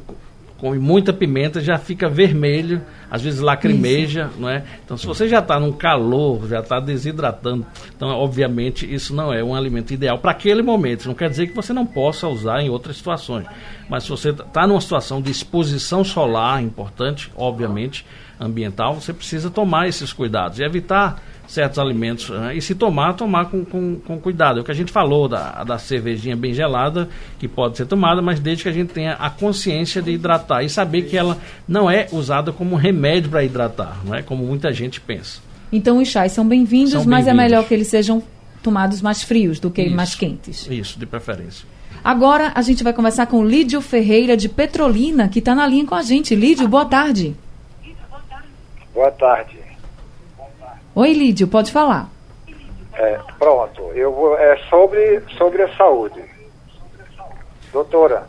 come 0.65 0.79
muita 0.79 1.13
pimenta 1.13 1.61
já 1.61 1.77
fica 1.77 2.09
vermelho, 2.09 2.81
às 3.11 3.21
vezes 3.21 3.41
lacrimeja, 3.41 4.31
isso. 4.31 4.41
não 4.41 4.49
é? 4.49 4.65
Então 4.85 4.97
se 4.97 5.07
você 5.07 5.29
já 5.29 5.41
está 5.41 5.59
num 5.59 5.73
calor, 5.73 6.49
já 6.49 6.61
está 6.61 6.81
desidratando, 6.81 7.67
então 7.95 8.09
obviamente 8.09 8.91
isso 8.91 9.15
não 9.15 9.33
é 9.33 9.43
um 9.43 9.55
alimento 9.55 9.93
ideal 9.93 10.19
para 10.19 10.31
aquele 10.31 10.63
momento. 10.63 11.07
Não 11.07 11.15
quer 11.15 11.29
dizer 11.29 11.49
que 11.49 11.55
você 11.55 11.73
não 11.73 11.85
possa 11.85 12.29
usar 12.29 12.63
em 12.63 12.71
outras 12.71 12.97
situações, 12.97 13.47
mas 13.89 14.05
se 14.05 14.11
você 14.11 14.31
está 14.31 14.67
numa 14.67 14.81
situação 14.81 15.21
de 15.21 15.31
exposição 15.31 16.03
solar 16.03 16.63
importante, 16.63 17.31
obviamente 17.37 18.07
ambiental, 18.45 18.95
você 18.95 19.13
precisa 19.13 19.51
tomar 19.51 19.89
esses 19.89 20.13
cuidados 20.13 20.59
e 20.59 20.63
evitar 20.63 21.23
certos 21.47 21.79
alimentos. 21.79 22.29
Né? 22.31 22.57
E 22.57 22.63
se 22.63 22.75
tomar, 22.75 23.15
tomar 23.15 23.47
com, 23.47 23.65
com, 23.65 23.97
com, 23.97 24.19
cuidado. 24.19 24.59
É 24.59 24.63
o 24.63 24.65
que 24.65 24.71
a 24.71 24.75
gente 24.75 24.93
falou 24.93 25.29
da, 25.29 25.63
da 25.65 25.79
cervejinha 25.79 26.37
bem 26.37 26.53
gelada, 26.53 27.09
que 27.39 27.47
pode 27.47 27.77
ser 27.77 27.87
tomada, 27.87 28.23
mas 28.23 28.41
desde 28.41 28.65
que 28.65 28.69
a 28.69 28.73
gente 28.73 28.93
tenha 28.93 29.15
a 29.15 29.31
consciência 29.31 30.03
de 30.03 30.11
hidratar 30.11 30.63
e 30.63 30.69
saber 30.69 31.03
que 31.03 31.17
ela 31.17 31.39
não 31.67 31.91
é 31.91 32.09
usada 32.13 32.53
como 32.53 32.77
remédio 32.77 33.31
para 33.31 33.45
hidratar, 33.45 33.99
não 34.05 34.15
é 34.15 34.23
como 34.23 34.45
muita 34.45 34.73
gente 34.73 35.01
pensa. 35.01 35.41
Então 35.73 35.99
os 35.99 36.09
chás 36.09 36.33
são 36.33 36.47
bem-vindos, 36.47 36.95
bem 36.95 37.07
mas 37.07 37.27
é 37.27 37.35
melhor 37.35 37.67
que 37.67 37.75
eles 37.75 37.89
sejam 37.89 38.23
tomados 38.63 39.03
mais 39.03 39.23
frios 39.23 39.59
do 39.59 39.71
que 39.71 39.83
isso, 39.83 39.97
mais 39.97 40.15
quentes. 40.15 40.67
Isso, 40.71 40.99
de 40.99 41.05
preferência. 41.05 41.67
Agora 42.03 42.53
a 42.55 42.63
gente 42.63 42.85
vai 42.85 42.93
conversar 42.93 43.27
com 43.27 43.45
Lídio 43.45 43.81
Ferreira 43.81 44.37
de 44.37 44.49
Petrolina, 44.49 45.29
que 45.29 45.39
está 45.39 45.55
na 45.55 45.67
linha 45.67 45.87
com 45.87 45.95
a 45.95 46.03
gente. 46.03 46.35
Lídio, 46.35 46.69
boa 46.69 46.85
tarde. 46.85 47.35
Boa 48.95 49.11
tarde. 49.11 49.61
Oi, 50.95 51.13
Lídio, 51.13 51.49
pode 51.49 51.73
falar. 51.73 52.09
É, 52.93 53.19
pronto, 53.41 53.83
eu 53.93 54.13
vou, 54.13 54.39
é 54.39 54.57
sobre, 54.69 55.21
sobre 55.37 55.63
a 55.65 55.77
saúde. 55.77 56.25
Doutora, 57.73 58.29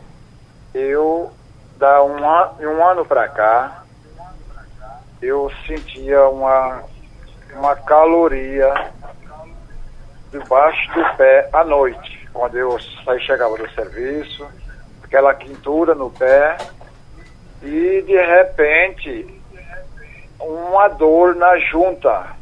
eu, 0.74 1.30
da 1.78 2.02
um, 2.02 2.18
an, 2.18 2.50
um 2.58 2.84
ano 2.84 3.04
para 3.04 3.28
cá, 3.28 3.84
eu 5.22 5.48
sentia 5.68 6.28
uma, 6.28 6.82
uma 7.54 7.76
caloria 7.76 8.90
debaixo 10.32 10.92
do 10.94 11.16
pé 11.16 11.48
à 11.52 11.62
noite, 11.62 12.28
quando 12.32 12.58
eu 12.58 12.76
saí, 13.04 13.20
chegava 13.20 13.56
do 13.56 13.70
serviço, 13.70 14.44
aquela 15.04 15.32
quintura 15.32 15.94
no 15.94 16.10
pé, 16.10 16.58
e 17.62 18.02
de 18.02 18.16
repente 18.16 19.35
uma 20.40 20.88
dor 20.88 21.34
na 21.34 21.58
junta 21.58 22.36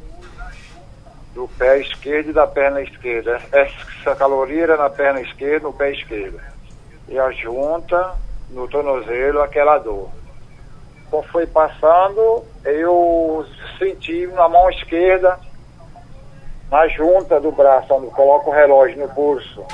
do 1.35 1.49
pé 1.59 1.81
esquerdo 1.81 2.31
e 2.31 2.33
da 2.33 2.47
perna 2.47 2.81
esquerda. 2.81 3.41
Essa 3.53 4.15
caloria 4.15 4.65
era 4.65 4.77
na 4.77 4.89
perna 4.89 5.21
esquerda, 5.21 5.67
no 5.67 5.73
pé 5.73 5.93
esquerdo. 5.93 6.41
E 7.09 7.19
a 7.19 7.31
junta, 7.33 8.15
no 8.51 8.69
tornozelo, 8.69 9.43
aquela 9.43 9.79
dor. 9.79 10.09
Quando 11.11 11.27
foi 11.29 11.47
passando, 11.47 12.45
eu 12.65 13.45
senti 13.79 14.27
na 14.29 14.49
mão 14.49 14.71
esquerda 14.71 15.39
na 16.71 16.89
junta 16.89 17.41
do 17.41 17.53
braço, 17.53 17.93
onde 17.95 18.11
coloca 18.11 18.49
o 18.49 18.53
relógio 18.53 18.99
no 18.99 19.09
pulso. 19.09 19.65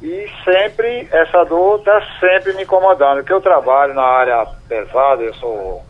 E 0.00 0.30
sempre, 0.44 1.08
essa 1.10 1.44
dor 1.44 1.80
está 1.80 2.00
sempre 2.20 2.52
me 2.52 2.62
incomodando. 2.62 3.18
Porque 3.18 3.32
eu 3.32 3.40
trabalho 3.40 3.94
na 3.94 4.04
área 4.04 4.46
pesada, 4.68 5.22
eu 5.22 5.34
sou 5.34 5.82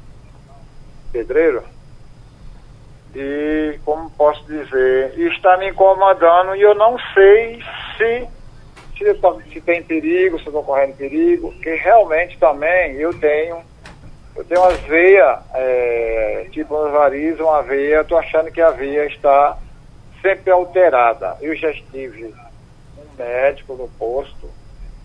pedreiro. 1.12 1.62
E, 3.14 3.78
como 3.84 4.10
posso 4.10 4.44
dizer, 4.44 5.18
está 5.18 5.56
me 5.56 5.70
incomodando 5.70 6.54
e 6.54 6.62
eu 6.62 6.74
não 6.74 6.96
sei 7.14 7.60
se, 7.96 8.28
se, 8.96 9.52
se 9.52 9.60
tem 9.60 9.82
perigo, 9.82 10.38
se 10.38 10.46
estou 10.46 10.62
correndo 10.62 10.96
perigo, 10.96 11.52
porque 11.52 11.74
realmente 11.74 12.38
também 12.38 12.96
eu 12.96 13.12
tenho, 13.18 13.62
eu 14.36 14.44
tenho 14.44 14.60
umas 14.60 14.80
veias, 14.82 15.38
é, 15.54 16.46
tipo 16.52 16.74
umas 16.74 16.92
varizes, 16.92 17.40
uma 17.40 17.62
veia, 17.62 18.02
estou 18.02 18.18
achando 18.18 18.52
que 18.52 18.60
a 18.60 18.70
veia 18.70 19.06
está 19.06 19.56
sempre 20.20 20.50
alterada. 20.50 21.36
Eu 21.40 21.56
já 21.56 21.70
estive 21.70 22.34
um 22.98 23.16
médico 23.16 23.74
no 23.74 23.88
posto, 23.98 24.50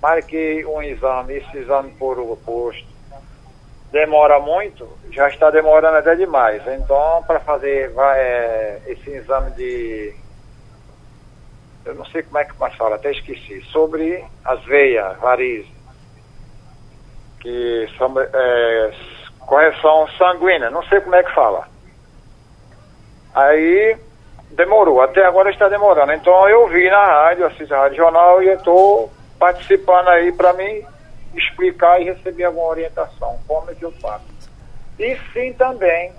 marquei 0.01 0.65
um 0.65 0.81
exame, 0.83 1.35
esse 1.37 1.57
exame 1.57 1.91
por 1.97 2.19
o 2.19 2.35
posto 2.35 2.92
demora 3.93 4.39
muito, 4.39 4.89
já 5.12 5.29
está 5.29 5.51
demorando 5.51 5.97
até 5.97 6.15
demais. 6.15 6.63
Então, 6.67 7.23
para 7.27 7.39
fazer 7.39 7.91
vai, 7.91 8.19
é, 8.19 8.82
esse 8.88 9.08
exame 9.12 9.51
de. 9.51 10.15
Eu 11.86 11.93
não 11.93 12.06
sei 12.06 12.23
como 12.23 12.39
é 12.39 12.45
que 12.45 12.60
mais 12.60 12.73
fala, 12.75 12.95
até 12.95 13.12
esqueci. 13.12 13.62
Sobre 13.71 14.25
as 14.43 14.63
veias, 14.63 15.15
varizes, 15.19 15.71
que 17.39 17.88
são 17.95 18.12
é, 18.19 18.91
correção 19.41 20.08
sanguínea, 20.17 20.71
não 20.71 20.82
sei 20.86 20.99
como 20.99 21.15
é 21.15 21.23
que 21.23 21.36
fala. 21.36 21.67
Aí 23.36 23.95
demorou, 24.51 25.01
até 25.01 25.23
agora 25.23 25.51
está 25.51 25.69
demorando. 25.69 26.13
Então 26.13 26.49
eu 26.49 26.67
vi 26.67 26.89
na 26.89 27.06
rádio, 27.06 27.45
assisto 27.45 27.75
a 27.75 27.82
Rádio 27.82 27.97
Jornal 27.97 28.41
e 28.41 28.49
estou 28.49 29.12
participando 29.38 30.08
aí 30.08 30.32
para 30.32 30.53
mim 30.53 30.84
explicar 31.36 32.02
e 32.02 32.06
receber 32.06 32.46
alguma 32.46 32.67
orientação, 32.67 33.39
como 33.48 33.72
é 33.72 33.76
que 33.76 33.84
eu 33.84 33.91
faço. 33.93 34.26
E 35.00 35.17
sim 35.34 35.54
também, 35.54 36.12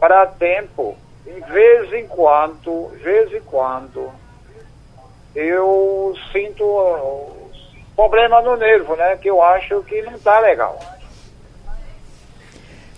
para 0.00 0.26
tempo, 0.26 0.96
em 1.26 1.40
vez 1.40 1.92
em 1.92 2.06
quando, 2.06 2.88
vez 3.02 3.32
em 3.32 3.40
quando, 3.40 4.10
eu 5.34 6.14
sinto 6.32 6.64
uh, 6.64 7.50
problema 7.94 8.42
no 8.42 8.56
nervo, 8.56 8.96
né? 8.96 9.16
Que 9.16 9.28
eu 9.28 9.42
acho 9.42 9.82
que 9.82 10.02
não 10.02 10.14
está 10.14 10.40
legal. 10.40 10.78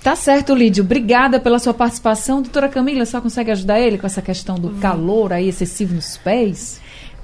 Tá 0.02 0.14
certo, 0.14 0.54
Lídio. 0.54 0.84
Obrigada 0.84 1.40
pela 1.40 1.58
sua 1.58 1.74
participação. 1.74 2.40
Doutora 2.40 2.68
Camila, 2.68 3.04
só 3.04 3.20
consegue 3.20 3.50
ajudar 3.50 3.80
ele 3.80 3.98
com 3.98 4.06
essa 4.06 4.22
questão 4.22 4.54
do 4.54 4.70
calor 4.80 5.32
aí 5.32 5.48
excessivo 5.48 5.94
nos 5.94 6.16
pés? 6.16 6.80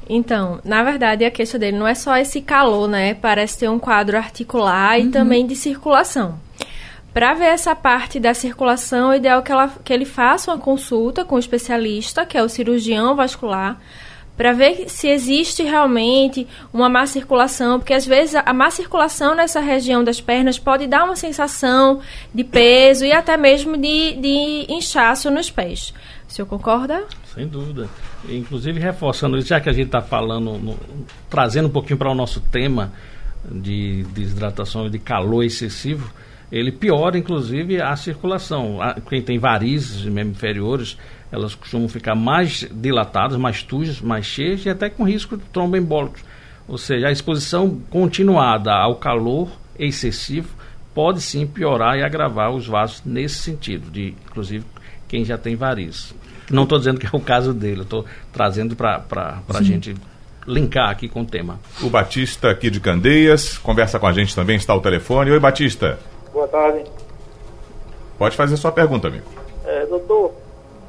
Então, 0.09 0.61
na 0.65 0.83
verdade, 0.83 1.25
a 1.25 1.31
queixa 1.31 1.59
dele 1.59 1.79
não 1.79 1.87
é 1.87 1.95
só 1.95 2.17
esse 2.17 2.41
calor, 2.41 2.89
né? 2.89 3.15
Parece 3.15 3.59
ter 3.59 3.69
um 3.69 3.79
quadro 3.79 4.17
articular 4.17 4.99
e 4.99 5.09
também 5.09 5.47
de 5.47 5.57
circulação. 5.57 6.39
Para 7.13 7.33
ver 7.33 7.47
essa 7.47 7.77
parte 7.77 8.19
da 8.19 8.35
circulação, 8.35 9.11
o 9.11 9.15
ideal 9.15 9.39
é 9.39 9.43
que, 9.43 9.53
ela, 9.53 9.73
que 9.85 9.93
ele 9.93 10.05
faça 10.05 10.51
uma 10.51 10.59
consulta 10.59 11.25
com 11.25 11.37
o 11.37 11.39
especialista, 11.39 12.27
que 12.27 12.37
é 12.37 12.43
o 12.43 12.49
cirurgião 12.49 13.15
vascular, 13.15 13.81
para 14.37 14.53
ver 14.53 14.89
se 14.89 15.09
existe 15.09 15.63
realmente 15.63 16.47
uma 16.73 16.89
má 16.89 17.07
circulação, 17.07 17.79
porque 17.79 17.95
às 17.95 18.05
vezes 18.05 18.35
a 18.35 18.53
má 18.53 18.69
circulação 18.69 19.33
nessa 19.33 19.61
região 19.61 20.03
das 20.03 20.21
pernas 20.21 20.59
pode 20.59 20.89
dar 20.89 21.05
uma 21.05 21.15
sensação 21.15 22.01
de 22.35 22.43
peso 22.43 23.05
e 23.05 23.13
até 23.13 23.37
mesmo 23.37 23.77
de, 23.77 24.15
de 24.15 24.67
inchaço 24.69 25.31
nos 25.31 25.51
pés. 25.51 25.95
O 26.29 26.33
senhor 26.33 26.47
concorda? 26.47 27.05
Sem 27.33 27.47
dúvida. 27.47 27.89
Inclusive, 28.29 28.81
reforçando 28.81 29.37
isso, 29.37 29.49
já 29.49 29.61
que 29.61 29.69
a 29.69 29.73
gente 29.73 29.87
está 29.87 30.01
falando, 30.01 30.53
no- 30.59 30.79
trazendo 31.29 31.69
um 31.69 31.71
pouquinho 31.71 31.99
para 31.99 32.11
o 32.11 32.15
nosso 32.15 32.41
tema 32.41 32.93
de 33.51 34.03
desidratação 34.15 34.87
e 34.87 34.91
de 34.91 34.99
calor 34.99 35.43
excessivo, 35.45 36.11
ele 36.51 36.73
piora, 36.73 37.19
inclusive, 37.19 37.81
a 37.81 37.95
circulação. 37.97 38.81
A- 38.81 38.95
Quem 38.95 39.21
tem 39.21 39.39
varizes 39.39 40.03
mesmo 40.05 40.31
inferiores, 40.33 40.97
elas 41.31 41.55
costumam 41.55 41.89
ficar 41.89 42.15
mais 42.15 42.67
dilatadas, 42.73 43.37
mais 43.37 43.63
tujas, 43.63 44.01
mais 44.01 44.25
cheias 44.25 44.65
e 44.65 44.71
até 44.71 44.89
com 44.89 45.05
risco 45.05 45.37
de 45.37 45.45
tromboembólicos. 45.53 46.23
Ou 46.67 46.79
seja, 46.79 47.09
a 47.09 47.13
exposição 47.13 47.79
continuada 47.91 48.73
ao 48.73 48.97
calor 48.97 49.51
excessivo 49.79 50.49
pode 50.95 51.21
sim 51.21 51.47
piorar 51.47 51.99
e 51.99 52.03
agravar 52.03 52.53
os 52.53 52.67
vasos 52.67 53.03
nesse 53.05 53.37
sentido, 53.37 53.91
de 53.91 54.15
inclusive 54.31 54.65
quem 55.09 55.25
já 55.25 55.37
tem 55.37 55.57
varizes. 55.57 56.15
Não 56.51 56.63
estou 56.63 56.79
dizendo 56.79 57.01
que 57.01 57.07
é 57.07 57.11
o 57.13 57.21
caso 57.21 57.53
dele, 57.53 57.83
estou 57.83 58.05
trazendo 58.33 58.77
para 58.77 59.43
a 59.49 59.63
gente 59.63 59.95
linkar 60.47 60.91
aqui 60.91 61.09
com 61.09 61.23
o 61.23 61.27
tema. 61.27 61.59
O 61.83 61.89
Batista 61.89 62.51
aqui 62.51 62.71
de 62.71 62.81
Candeias 62.81 63.59
conversa 63.59 63.99
com 63.99 64.07
a 64.07 64.13
gente 64.13 64.35
também, 64.35 64.57
está 64.57 64.73
ao 64.73 64.81
telefone. 64.81 65.31
Oi, 65.31 65.41
Batista. 65.41 65.99
Boa 66.33 66.47
tarde. 66.49 66.85
Pode 68.19 68.37
fazer 68.37 68.57
sua 68.57 68.71
pergunta, 68.71 69.09
amigo. 69.09 69.25
É, 69.65 69.87
doutor, 69.87 70.35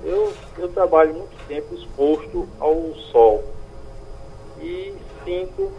eu, 0.03 0.33
eu 0.57 0.67
trabalho 0.69 1.13
muito 1.13 1.35
tempo 1.47 1.73
exposto 1.73 2.47
ao 2.59 2.93
sol 3.11 3.43
e 4.61 4.93
sinto 5.23 5.71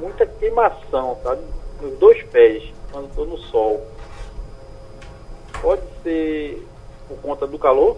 muita 0.00 0.26
queimação, 0.26 1.18
sabe? 1.22 1.42
Nos 1.80 1.98
dois 1.98 2.22
pés, 2.24 2.62
estou 3.06 3.26
no 3.26 3.38
sol. 3.38 3.86
Pode 5.60 5.82
ser 6.02 6.66
por 7.08 7.18
conta 7.18 7.46
do 7.46 7.58
calor? 7.58 7.96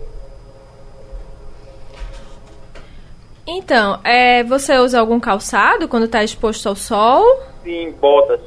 Então, 3.46 3.98
é, 4.04 4.44
você 4.44 4.78
usa 4.78 5.00
algum 5.00 5.18
calçado 5.18 5.88
quando 5.88 6.04
está 6.04 6.22
exposto 6.22 6.68
ao 6.68 6.76
sol? 6.76 7.24
Sim, 7.64 7.92
botas. 8.00 8.40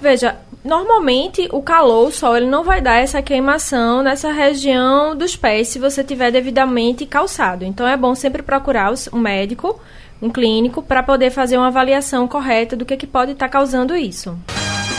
Veja, 0.00 0.38
normalmente 0.64 1.46
o 1.52 1.62
calor, 1.62 2.08
o 2.08 2.10
sol, 2.10 2.36
ele 2.36 2.46
não 2.46 2.64
vai 2.64 2.80
dar 2.80 3.02
essa 3.02 3.20
queimação 3.20 4.02
nessa 4.02 4.32
região 4.32 5.14
dos 5.14 5.36
pés 5.36 5.68
se 5.68 5.78
você 5.78 6.02
tiver 6.02 6.30
devidamente 6.30 7.04
calçado. 7.04 7.64
Então 7.64 7.86
é 7.86 7.98
bom 7.98 8.14
sempre 8.14 8.42
procurar 8.42 8.92
um 9.12 9.18
médico, 9.18 9.78
um 10.22 10.30
clínico, 10.30 10.82
para 10.82 11.02
poder 11.02 11.30
fazer 11.30 11.58
uma 11.58 11.68
avaliação 11.68 12.26
correta 12.26 12.74
do 12.74 12.86
que, 12.86 12.96
que 12.96 13.06
pode 13.06 13.32
estar 13.32 13.48
causando 13.50 13.94
isso. 13.94 14.38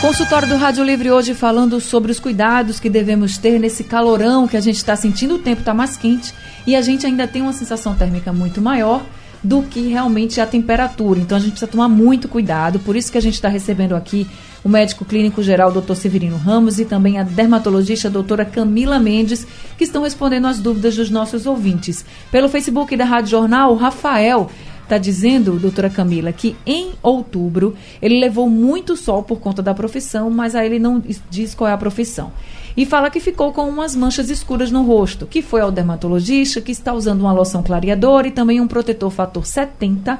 Consultório 0.01 0.47
do 0.47 0.55
Rádio 0.55 0.83
Livre 0.83 1.11
hoje 1.11 1.35
falando 1.35 1.79
sobre 1.79 2.11
os 2.11 2.19
cuidados 2.19 2.79
que 2.79 2.89
devemos 2.89 3.37
ter 3.37 3.59
nesse 3.59 3.83
calorão 3.83 4.47
que 4.47 4.57
a 4.57 4.59
gente 4.59 4.77
está 4.77 4.95
sentindo, 4.95 5.35
o 5.35 5.39
tempo 5.39 5.61
está 5.61 5.75
mais 5.75 5.95
quente 5.95 6.33
e 6.65 6.75
a 6.75 6.81
gente 6.81 7.05
ainda 7.05 7.27
tem 7.27 7.43
uma 7.43 7.53
sensação 7.53 7.93
térmica 7.93 8.33
muito 8.33 8.59
maior 8.59 9.03
do 9.43 9.61
que 9.61 9.89
realmente 9.89 10.41
a 10.41 10.47
temperatura. 10.47 11.19
Então 11.19 11.37
a 11.37 11.39
gente 11.39 11.51
precisa 11.51 11.71
tomar 11.71 11.87
muito 11.87 12.27
cuidado, 12.27 12.79
por 12.79 12.95
isso 12.95 13.11
que 13.11 13.17
a 13.19 13.21
gente 13.21 13.35
está 13.35 13.47
recebendo 13.47 13.95
aqui 13.95 14.25
o 14.63 14.69
médico 14.69 15.05
clínico 15.05 15.43
geral 15.43 15.71
Dr. 15.71 15.93
Severino 15.93 16.35
Ramos 16.35 16.79
e 16.79 16.85
também 16.85 17.19
a 17.19 17.23
dermatologista 17.23 18.09
doutora 18.09 18.43
Camila 18.43 18.97
Mendes, 18.97 19.45
que 19.77 19.83
estão 19.83 20.01
respondendo 20.01 20.47
as 20.47 20.59
dúvidas 20.59 20.95
dos 20.95 21.11
nossos 21.11 21.45
ouvintes. 21.45 22.03
Pelo 22.31 22.49
Facebook 22.49 22.97
da 22.97 23.05
Rádio 23.05 23.29
Jornal, 23.29 23.71
o 23.71 23.77
Rafael 23.77 24.49
está 24.91 24.97
dizendo, 24.97 25.57
doutora 25.57 25.89
Camila, 25.89 26.33
que 26.33 26.53
em 26.65 26.91
outubro 27.01 27.73
ele 28.01 28.19
levou 28.19 28.49
muito 28.49 28.97
sol 28.97 29.23
por 29.23 29.39
conta 29.39 29.61
da 29.61 29.73
profissão, 29.73 30.29
mas 30.29 30.53
aí 30.53 30.65
ele 30.65 30.79
não 30.79 31.01
diz 31.29 31.55
qual 31.55 31.69
é 31.69 31.73
a 31.73 31.77
profissão. 31.77 32.33
E 32.75 32.85
fala 32.85 33.09
que 33.09 33.21
ficou 33.21 33.53
com 33.53 33.69
umas 33.69 33.95
manchas 33.95 34.29
escuras 34.29 34.69
no 34.69 34.83
rosto, 34.83 35.25
que 35.25 35.41
foi 35.41 35.61
ao 35.61 35.71
dermatologista, 35.71 36.59
que 36.59 36.73
está 36.73 36.93
usando 36.93 37.21
uma 37.21 37.31
loção 37.31 37.63
clareadora 37.63 38.27
e 38.27 38.31
também 38.31 38.59
um 38.59 38.67
protetor 38.67 39.09
fator 39.09 39.45
70, 39.45 40.19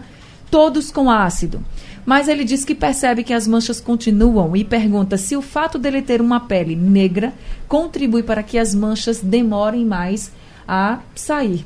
todos 0.49 0.89
com 0.89 1.11
ácido. 1.11 1.61
Mas 2.05 2.29
ele 2.29 2.45
diz 2.45 2.63
que 2.63 2.73
percebe 2.73 3.23
que 3.25 3.33
as 3.33 3.45
manchas 3.45 3.81
continuam 3.81 4.55
e 4.55 4.63
pergunta 4.63 5.17
se 5.17 5.35
o 5.35 5.41
fato 5.41 5.77
dele 5.77 6.01
ter 6.01 6.21
uma 6.21 6.39
pele 6.39 6.77
negra 6.77 7.33
contribui 7.67 8.23
para 8.23 8.41
que 8.41 8.57
as 8.57 8.73
manchas 8.73 9.19
demorem 9.19 9.85
mais 9.85 10.31
a 10.65 10.99
sair. 11.13 11.65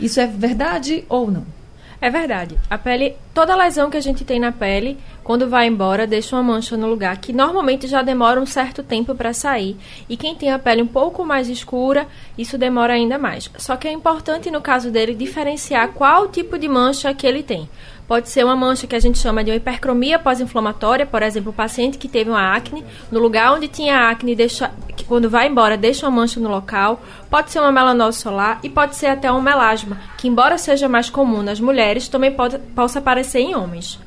Isso 0.00 0.20
é 0.20 0.26
verdade 0.26 1.04
ou 1.08 1.28
não? 1.32 1.57
É 2.00 2.10
verdade. 2.10 2.56
A 2.70 2.78
pele, 2.78 3.16
toda 3.34 3.56
lesão 3.56 3.90
que 3.90 3.96
a 3.96 4.00
gente 4.00 4.24
tem 4.24 4.38
na 4.38 4.52
pele, 4.52 4.96
quando 5.24 5.48
vai 5.48 5.66
embora, 5.66 6.06
deixa 6.06 6.36
uma 6.36 6.42
mancha 6.42 6.76
no 6.76 6.86
lugar 6.86 7.18
que 7.18 7.32
normalmente 7.32 7.88
já 7.88 8.02
demora 8.02 8.40
um 8.40 8.46
certo 8.46 8.84
tempo 8.84 9.16
para 9.16 9.32
sair. 9.32 9.76
E 10.08 10.16
quem 10.16 10.34
tem 10.36 10.52
a 10.52 10.58
pele 10.60 10.80
um 10.80 10.86
pouco 10.86 11.24
mais 11.24 11.48
escura, 11.48 12.06
isso 12.36 12.56
demora 12.56 12.92
ainda 12.92 13.18
mais. 13.18 13.50
Só 13.58 13.76
que 13.76 13.88
é 13.88 13.92
importante 13.92 14.48
no 14.48 14.60
caso 14.60 14.92
dele 14.92 15.12
diferenciar 15.12 15.88
qual 15.88 16.28
tipo 16.28 16.56
de 16.56 16.68
mancha 16.68 17.12
que 17.12 17.26
ele 17.26 17.42
tem. 17.42 17.68
Pode 18.08 18.30
ser 18.30 18.42
uma 18.42 18.56
mancha 18.56 18.86
que 18.86 18.96
a 18.96 18.98
gente 18.98 19.18
chama 19.18 19.44
de 19.44 19.50
uma 19.50 19.56
hipercromia 19.58 20.18
pós-inflamatória, 20.18 21.04
por 21.04 21.22
exemplo, 21.22 21.50
o 21.50 21.54
paciente 21.54 21.98
que 21.98 22.08
teve 22.08 22.30
uma 22.30 22.56
acne, 22.56 22.82
no 23.12 23.20
lugar 23.20 23.52
onde 23.52 23.68
tinha 23.68 24.08
acne, 24.08 24.34
deixa, 24.34 24.70
que 24.96 25.04
quando 25.04 25.28
vai 25.28 25.46
embora, 25.46 25.76
deixa 25.76 26.08
uma 26.08 26.22
mancha 26.22 26.40
no 26.40 26.48
local. 26.48 27.02
Pode 27.28 27.50
ser 27.50 27.60
uma 27.60 27.70
melanose 27.70 28.18
solar 28.18 28.60
e 28.62 28.70
pode 28.70 28.96
ser 28.96 29.08
até 29.08 29.30
um 29.30 29.42
melasma, 29.42 29.98
que 30.16 30.26
embora 30.26 30.56
seja 30.56 30.88
mais 30.88 31.10
comum 31.10 31.42
nas 31.42 31.60
mulheres, 31.60 32.08
também 32.08 32.32
pode, 32.32 32.58
possa 32.74 32.98
aparecer 32.98 33.40
em 33.40 33.54
homens. 33.54 34.00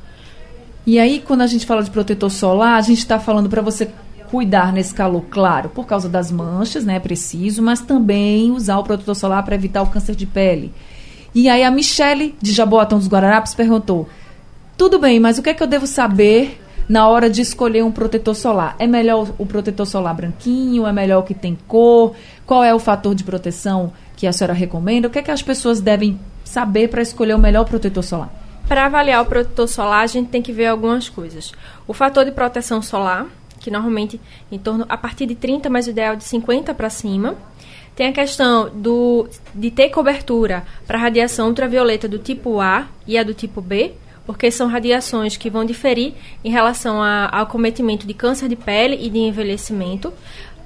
E 0.84 0.98
aí, 0.98 1.20
quando 1.20 1.42
a 1.42 1.46
gente 1.46 1.64
fala 1.64 1.84
de 1.84 1.90
protetor 1.92 2.28
solar, 2.28 2.76
a 2.76 2.82
gente 2.82 2.98
está 2.98 3.20
falando 3.20 3.48
para 3.48 3.62
você 3.62 3.88
cuidar 4.28 4.72
nesse 4.72 4.92
calor, 4.92 5.22
claro, 5.30 5.68
por 5.68 5.86
causa 5.86 6.08
das 6.08 6.32
manchas, 6.32 6.84
né? 6.84 6.96
É 6.96 7.00
preciso, 7.00 7.62
mas 7.62 7.80
também 7.80 8.50
usar 8.50 8.78
o 8.78 8.82
protetor 8.82 9.14
solar 9.14 9.44
para 9.44 9.54
evitar 9.54 9.80
o 9.82 9.86
câncer 9.86 10.16
de 10.16 10.26
pele. 10.26 10.74
E 11.34 11.48
aí 11.48 11.64
a 11.64 11.70
Michele, 11.70 12.34
de 12.40 12.52
Jaboatão 12.52 12.98
dos 12.98 13.08
Guararapes, 13.08 13.54
perguntou: 13.54 14.08
tudo 14.76 14.98
bem, 14.98 15.20
mas 15.20 15.38
o 15.38 15.42
que 15.42 15.50
é 15.50 15.54
que 15.54 15.62
eu 15.62 15.66
devo 15.66 15.86
saber 15.86 16.60
na 16.88 17.06
hora 17.06 17.30
de 17.30 17.40
escolher 17.40 17.84
um 17.84 17.92
protetor 17.92 18.34
solar? 18.34 18.74
É 18.78 18.86
melhor 18.86 19.32
o 19.38 19.46
protetor 19.46 19.86
solar 19.86 20.14
branquinho? 20.14 20.86
É 20.86 20.92
melhor 20.92 21.20
o 21.20 21.22
que 21.22 21.34
tem 21.34 21.56
cor? 21.68 22.14
Qual 22.44 22.64
é 22.64 22.74
o 22.74 22.78
fator 22.78 23.14
de 23.14 23.22
proteção 23.22 23.92
que 24.16 24.26
a 24.26 24.32
senhora 24.32 24.52
recomenda? 24.52 25.08
O 25.08 25.10
que 25.10 25.18
é 25.18 25.22
que 25.22 25.30
as 25.30 25.42
pessoas 25.42 25.80
devem 25.80 26.18
saber 26.44 26.88
para 26.88 27.00
escolher 27.00 27.34
o 27.34 27.38
melhor 27.38 27.64
protetor 27.64 28.02
solar? 28.02 28.30
Para 28.68 28.86
avaliar 28.86 29.22
o 29.22 29.26
protetor 29.26 29.68
solar, 29.68 30.02
a 30.02 30.06
gente 30.06 30.28
tem 30.28 30.42
que 30.42 30.52
ver 30.52 30.66
algumas 30.66 31.08
coisas. 31.08 31.52
O 31.86 31.92
fator 31.92 32.24
de 32.24 32.30
proteção 32.30 32.82
solar, 32.82 33.26
que 33.60 33.70
normalmente 33.70 34.20
em 34.50 34.58
torno 34.58 34.84
a 34.88 34.96
partir 34.96 35.26
de 35.26 35.34
30, 35.34 35.70
mas 35.70 35.86
o 35.86 35.90
ideal 35.90 36.16
de 36.16 36.24
50 36.24 36.74
para 36.74 36.90
cima. 36.90 37.36
Tem 37.94 38.08
a 38.08 38.12
questão 38.12 38.70
do, 38.70 39.28
de 39.54 39.70
ter 39.70 39.90
cobertura 39.90 40.64
para 40.86 40.98
radiação 40.98 41.48
ultravioleta 41.48 42.08
do 42.08 42.18
tipo 42.18 42.60
A 42.60 42.88
e 43.06 43.18
a 43.18 43.22
do 43.22 43.34
tipo 43.34 43.60
B, 43.60 43.92
porque 44.24 44.50
são 44.50 44.68
radiações 44.68 45.36
que 45.36 45.50
vão 45.50 45.64
diferir 45.64 46.14
em 46.44 46.50
relação 46.50 47.02
a, 47.02 47.28
ao 47.30 47.46
cometimento 47.46 48.06
de 48.06 48.14
câncer 48.14 48.48
de 48.48 48.56
pele 48.56 48.98
e 49.00 49.10
de 49.10 49.18
envelhecimento. 49.18 50.12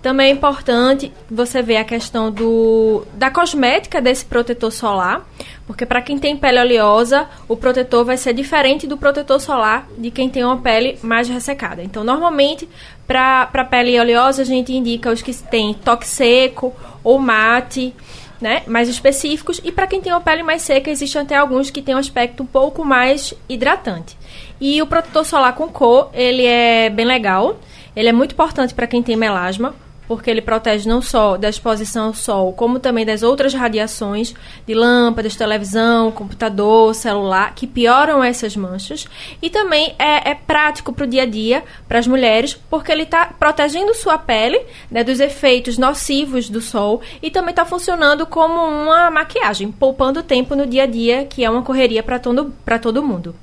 Também 0.02 0.28
é 0.28 0.30
importante 0.30 1.12
você 1.28 1.60
ver 1.62 1.78
a 1.78 1.84
questão 1.84 2.30
do, 2.30 3.04
da 3.14 3.28
cosmética 3.28 4.00
desse 4.00 4.24
protetor 4.24 4.70
solar, 4.70 5.26
porque 5.66 5.84
para 5.84 6.00
quem 6.00 6.16
tem 6.16 6.36
pele 6.36 6.60
oleosa, 6.60 7.28
o 7.48 7.56
protetor 7.56 8.04
vai 8.04 8.16
ser 8.16 8.32
diferente 8.32 8.86
do 8.86 8.96
protetor 8.96 9.40
solar 9.40 9.88
de 9.98 10.12
quem 10.12 10.28
tem 10.28 10.44
uma 10.44 10.58
pele 10.58 10.96
mais 11.02 11.28
ressecada. 11.28 11.82
Então, 11.82 12.04
normalmente, 12.04 12.68
para 13.06 13.64
pele 13.70 13.98
oleosa, 13.98 14.42
a 14.42 14.44
gente 14.44 14.72
indica 14.72 15.10
os 15.10 15.22
que 15.22 15.32
têm 15.32 15.74
toque 15.74 16.06
seco 16.06 16.74
ou 17.04 17.18
mate, 17.18 17.94
né, 18.40 18.62
mais 18.66 18.88
específicos. 18.88 19.60
E 19.64 19.70
para 19.70 19.86
quem 19.86 20.00
tem 20.00 20.12
uma 20.12 20.20
pele 20.20 20.42
mais 20.42 20.62
seca, 20.62 20.90
existem 20.90 21.22
até 21.22 21.36
alguns 21.36 21.70
que 21.70 21.80
têm 21.80 21.94
um 21.94 21.98
aspecto 21.98 22.42
um 22.42 22.46
pouco 22.46 22.84
mais 22.84 23.32
hidratante. 23.48 24.16
E 24.60 24.80
o 24.82 24.86
protetor 24.86 25.24
solar 25.24 25.54
com 25.54 25.68
cor, 25.68 26.10
ele 26.12 26.44
é 26.44 26.90
bem 26.90 27.06
legal. 27.06 27.58
Ele 27.94 28.08
é 28.08 28.12
muito 28.12 28.32
importante 28.32 28.74
para 28.74 28.86
quem 28.86 29.02
tem 29.02 29.16
melasma, 29.16 29.74
porque 30.06 30.30
ele 30.30 30.40
protege 30.40 30.88
não 30.88 31.02
só 31.02 31.36
da 31.36 31.48
exposição 31.48 32.06
ao 32.06 32.14
sol, 32.14 32.52
como 32.52 32.78
também 32.78 33.04
das 33.04 33.22
outras 33.22 33.54
radiações 33.54 34.34
de 34.66 34.74
lâmpadas, 34.74 35.36
televisão, 35.36 36.10
computador, 36.10 36.94
celular, 36.94 37.54
que 37.54 37.66
pioram 37.66 38.22
essas 38.22 38.56
manchas. 38.56 39.06
E 39.40 39.50
também 39.50 39.94
é, 39.98 40.30
é 40.30 40.34
prático 40.34 40.92
para 40.92 41.04
o 41.04 41.08
dia 41.08 41.22
a 41.22 41.26
dia, 41.26 41.64
para 41.88 41.98
as 41.98 42.06
mulheres, 42.06 42.54
porque 42.68 42.92
ele 42.92 43.02
está 43.02 43.26
protegendo 43.26 43.94
sua 43.94 44.18
pele 44.18 44.60
né, 44.90 45.02
dos 45.02 45.20
efeitos 45.20 45.78
nocivos 45.78 46.48
do 46.48 46.60
sol 46.60 47.00
e 47.22 47.30
também 47.30 47.50
está 47.50 47.64
funcionando 47.64 48.26
como 48.26 48.60
uma 48.60 49.10
maquiagem, 49.10 49.70
poupando 49.70 50.22
tempo 50.22 50.54
no 50.54 50.66
dia 50.66 50.84
a 50.84 50.86
dia, 50.86 51.24
que 51.24 51.44
é 51.44 51.50
uma 51.50 51.62
correria 51.62 52.02
para 52.02 52.18
todo, 52.18 52.52
todo 52.80 53.02
mundo. 53.02 53.34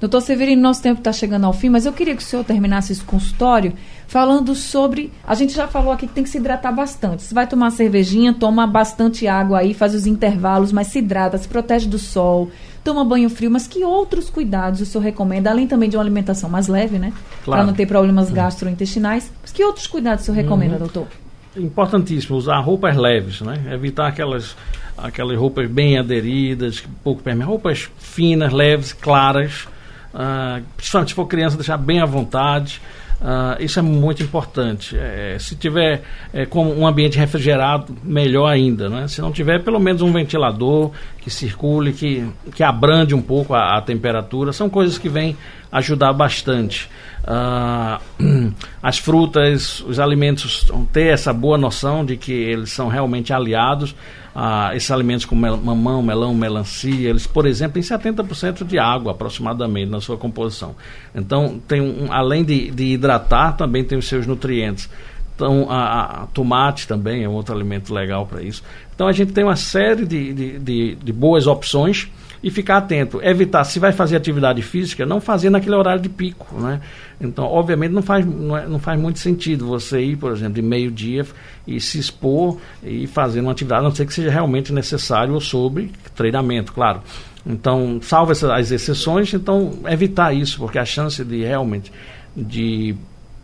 Doutor 0.00 0.20
Severino, 0.20 0.62
nosso 0.62 0.80
tempo 0.80 1.00
está 1.00 1.12
chegando 1.12 1.44
ao 1.44 1.52
fim, 1.52 1.68
mas 1.68 1.84
eu 1.84 1.92
queria 1.92 2.14
que 2.14 2.22
o 2.22 2.24
senhor 2.24 2.44
terminasse 2.44 2.92
esse 2.92 3.02
consultório 3.02 3.72
falando 4.06 4.54
sobre. 4.54 5.12
A 5.26 5.34
gente 5.34 5.52
já 5.52 5.66
falou 5.66 5.92
aqui 5.92 6.06
que 6.06 6.12
tem 6.12 6.22
que 6.22 6.30
se 6.30 6.38
hidratar 6.38 6.70
bastante. 6.70 7.24
Se 7.24 7.34
vai 7.34 7.48
tomar 7.48 7.70
cervejinha, 7.70 8.32
toma 8.32 8.64
bastante 8.64 9.26
água 9.26 9.58
aí, 9.58 9.74
faz 9.74 9.96
os 9.96 10.06
intervalos, 10.06 10.70
mas 10.70 10.86
se 10.86 11.00
hidrata, 11.00 11.36
se 11.36 11.48
protege 11.48 11.88
do 11.88 11.98
sol, 11.98 12.48
toma 12.84 13.04
banho 13.04 13.28
frio. 13.28 13.50
Mas 13.50 13.66
que 13.66 13.84
outros 13.84 14.30
cuidados 14.30 14.80
o 14.80 14.86
senhor 14.86 15.02
recomenda, 15.02 15.50
além 15.50 15.66
também 15.66 15.90
de 15.90 15.96
uma 15.96 16.02
alimentação 16.04 16.48
mais 16.48 16.68
leve, 16.68 16.96
né? 16.96 17.12
Claro. 17.44 17.62
Para 17.62 17.66
não 17.66 17.74
ter 17.74 17.86
problemas 17.86 18.30
gastrointestinais. 18.30 19.32
Mas 19.42 19.50
que 19.50 19.64
outros 19.64 19.88
cuidados 19.88 20.22
o 20.22 20.26
senhor 20.26 20.36
recomenda, 20.36 20.74
uhum. 20.74 20.78
doutor? 20.78 21.08
Importantíssimo, 21.56 22.36
usar 22.36 22.60
roupas 22.60 22.96
leves, 22.96 23.40
né? 23.40 23.64
Evitar 23.72 24.06
aquelas 24.06 24.54
aquelas 24.96 25.36
roupas 25.36 25.68
bem 25.68 25.98
aderidas, 25.98 26.84
pouco 27.02 27.20
permeáveis, 27.20 27.48
roupas 27.50 27.90
finas, 27.98 28.52
leves, 28.52 28.92
claras 28.92 29.66
Uh, 30.14 30.64
principalmente 30.76 31.08
se 31.08 31.14
for 31.14 31.26
criança, 31.26 31.56
deixar 31.56 31.76
bem 31.76 32.00
à 32.00 32.06
vontade. 32.06 32.80
Uh, 33.20 33.60
isso 33.60 33.78
é 33.78 33.82
muito 33.82 34.22
importante. 34.22 34.96
É, 34.96 35.36
se 35.40 35.56
tiver 35.56 36.02
é, 36.32 36.46
um 36.54 36.86
ambiente 36.86 37.18
refrigerado, 37.18 37.96
melhor 38.02 38.46
ainda. 38.46 38.88
Né? 38.88 39.08
Se 39.08 39.20
não 39.20 39.32
tiver, 39.32 39.62
pelo 39.64 39.80
menos 39.80 40.02
um 40.02 40.12
ventilador 40.12 40.92
que 41.20 41.28
circule, 41.28 41.92
que, 41.92 42.24
que 42.54 42.62
abrande 42.62 43.14
um 43.14 43.22
pouco 43.22 43.54
a, 43.54 43.76
a 43.76 43.82
temperatura, 43.82 44.52
são 44.52 44.70
coisas 44.70 44.98
que 44.98 45.08
vêm 45.08 45.36
ajudar 45.72 46.12
bastante. 46.12 46.88
Uh, 47.24 48.54
as 48.80 48.98
frutas, 48.98 49.80
os 49.80 49.98
alimentos 49.98 50.70
ter 50.92 51.12
essa 51.12 51.32
boa 51.32 51.58
noção 51.58 52.04
de 52.04 52.16
que 52.16 52.32
eles 52.32 52.70
são 52.70 52.86
realmente 52.86 53.32
aliados 53.32 53.96
ah, 54.40 54.70
esses 54.72 54.88
alimentos 54.92 55.24
como 55.24 55.40
mel 55.40 55.56
mamão, 55.56 56.00
melão, 56.00 56.32
melancia, 56.32 57.10
eles, 57.10 57.26
por 57.26 57.44
exemplo, 57.44 57.74
têm 57.74 57.82
70% 57.82 58.64
de 58.64 58.78
água 58.78 59.10
aproximadamente 59.10 59.90
na 59.90 60.00
sua 60.00 60.16
composição. 60.16 60.76
Então, 61.12 61.60
tem 61.66 61.80
um, 61.80 62.12
além 62.12 62.44
de, 62.44 62.70
de 62.70 62.84
hidratar, 62.84 63.56
também 63.56 63.82
tem 63.82 63.98
os 63.98 64.06
seus 64.06 64.28
nutrientes. 64.28 64.88
Então, 65.34 65.68
a, 65.68 66.22
a, 66.22 66.26
tomate 66.26 66.86
também 66.86 67.24
é 67.24 67.28
um 67.28 67.32
outro 67.32 67.52
alimento 67.52 67.92
legal 67.92 68.26
para 68.26 68.40
isso. 68.40 68.62
Então, 68.94 69.08
a 69.08 69.12
gente 69.12 69.32
tem 69.32 69.42
uma 69.42 69.56
série 69.56 70.06
de, 70.06 70.32
de, 70.32 70.58
de, 70.60 70.94
de 70.94 71.12
boas 71.12 71.48
opções 71.48 72.08
e 72.42 72.50
ficar 72.50 72.78
atento. 72.78 73.20
Evitar, 73.22 73.64
se 73.64 73.78
vai 73.78 73.92
fazer 73.92 74.16
atividade 74.16 74.62
física, 74.62 75.04
não 75.04 75.20
fazer 75.20 75.50
naquele 75.50 75.74
horário 75.74 76.00
de 76.00 76.08
pico. 76.08 76.54
Né? 76.58 76.80
Então, 77.20 77.44
obviamente, 77.44 77.92
não 77.92 78.02
faz, 78.02 78.24
não, 78.24 78.56
é, 78.56 78.66
não 78.66 78.78
faz 78.78 78.98
muito 79.00 79.18
sentido 79.18 79.66
você 79.66 80.00
ir, 80.00 80.16
por 80.16 80.32
exemplo, 80.32 80.54
de 80.54 80.62
meio-dia 80.62 81.26
e 81.66 81.80
se 81.80 81.98
expor 81.98 82.58
e 82.82 83.06
fazer 83.06 83.40
uma 83.40 83.52
atividade, 83.52 83.80
a 83.80 83.84
não 83.84 83.94
ser 83.94 84.06
que 84.06 84.14
seja 84.14 84.30
realmente 84.30 84.72
necessário 84.72 85.34
ou 85.34 85.40
sobre 85.40 85.90
treinamento, 86.14 86.72
claro. 86.72 87.00
Então, 87.46 87.98
salvo 88.02 88.32
essas, 88.32 88.50
as 88.50 88.70
exceções, 88.70 89.32
então 89.32 89.72
evitar 89.86 90.34
isso, 90.34 90.58
porque 90.58 90.78
a 90.78 90.84
chance 90.84 91.24
de 91.24 91.42
realmente 91.44 91.90
de 92.36 92.94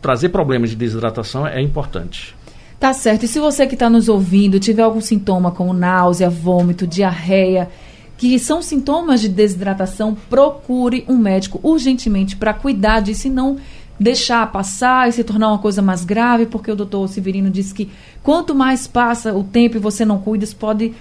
trazer 0.01 0.29
problemas 0.29 0.71
de 0.71 0.77
desidratação 0.77 1.47
é 1.47 1.61
importante. 1.61 2.35
Tá 2.79 2.93
certo. 2.93 3.25
E 3.25 3.29
se 3.29 3.41
você 3.41 3.67
que 3.67 3.75
está 3.75 3.89
nos 3.89 4.09
ouvindo 4.09 4.61
tiver 4.61 4.83
algum 4.83 5.01
sintoma 5.01 5.51
como 5.51 5.73
náusea, 5.73 6.29
vômito, 6.29 6.87
diarreia, 6.87 7.71
que 8.17 8.39
são 8.39 8.63
sintomas 8.63 9.21
de 9.21 9.29
desidratação, 9.29 10.17
procure 10.31 11.05
um 11.09 11.17
médico 11.17 11.61
urgentemente 11.63 12.37
para 12.37 12.55
cuidar 12.55 13.01
disso 13.01 13.27
e 13.27 13.31
não 13.31 13.57
deixar 13.99 14.51
passar 14.51 15.09
e 15.09 15.13
se 15.13 15.25
tornar 15.25 15.49
uma 15.49 15.59
coisa 15.59 15.81
mais 15.81 16.05
grave, 16.05 16.47
porque 16.47 16.71
o 16.71 16.77
doutor 16.77 17.09
Severino 17.09 17.51
disse 17.51 17.75
que 17.75 17.91
quanto 18.23 18.55
mais 18.55 18.87
passa 18.87 19.35
o 19.35 19.45
tempo 19.45 19.77
e 19.77 19.81
você 19.81 20.05
não 20.05 20.19
cuida, 20.19 20.45
isso 20.45 20.57
pode 20.57 20.93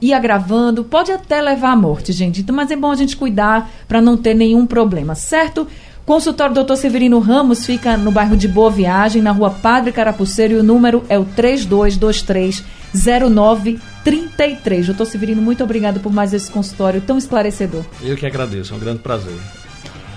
ir 0.00 0.12
agravando, 0.12 0.84
pode 0.84 1.10
até 1.10 1.40
levar 1.40 1.72
à 1.72 1.76
morte, 1.76 2.12
gente. 2.12 2.40
Então, 2.40 2.54
mas 2.54 2.70
é 2.70 2.76
bom 2.76 2.90
a 2.90 2.96
gente 2.96 3.16
cuidar 3.16 3.70
para 3.86 4.00
não 4.00 4.16
ter 4.16 4.34
nenhum 4.34 4.66
problema, 4.66 5.14
certo? 5.14 5.66
Consultório 6.08 6.54
Dr. 6.54 6.76
Severino 6.76 7.18
Ramos 7.18 7.66
fica 7.66 7.94
no 7.94 8.10
bairro 8.10 8.34
de 8.34 8.48
Boa 8.48 8.70
Viagem, 8.70 9.20
na 9.20 9.30
rua 9.30 9.50
Padre 9.50 9.92
Carapuceiro, 9.92 10.54
e 10.54 10.56
o 10.56 10.62
número 10.62 11.04
é 11.06 11.18
o 11.18 11.24
3223 11.26 12.64
0933. 12.94 14.86
Doutor 14.86 15.04
Severino, 15.04 15.42
muito 15.42 15.62
obrigado 15.62 16.00
por 16.00 16.10
mais 16.10 16.32
esse 16.32 16.50
consultório 16.50 17.02
tão 17.02 17.18
esclarecedor. 17.18 17.84
Eu 18.02 18.16
que 18.16 18.24
agradeço, 18.24 18.72
é 18.72 18.76
um 18.78 18.80
grande 18.80 19.00
prazer. 19.00 19.36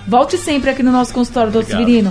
Volte 0.08 0.38
sempre 0.38 0.70
aqui 0.70 0.82
no 0.82 0.90
nosso 0.90 1.12
consultório, 1.12 1.52
doutor 1.52 1.68
Severino. 1.68 2.10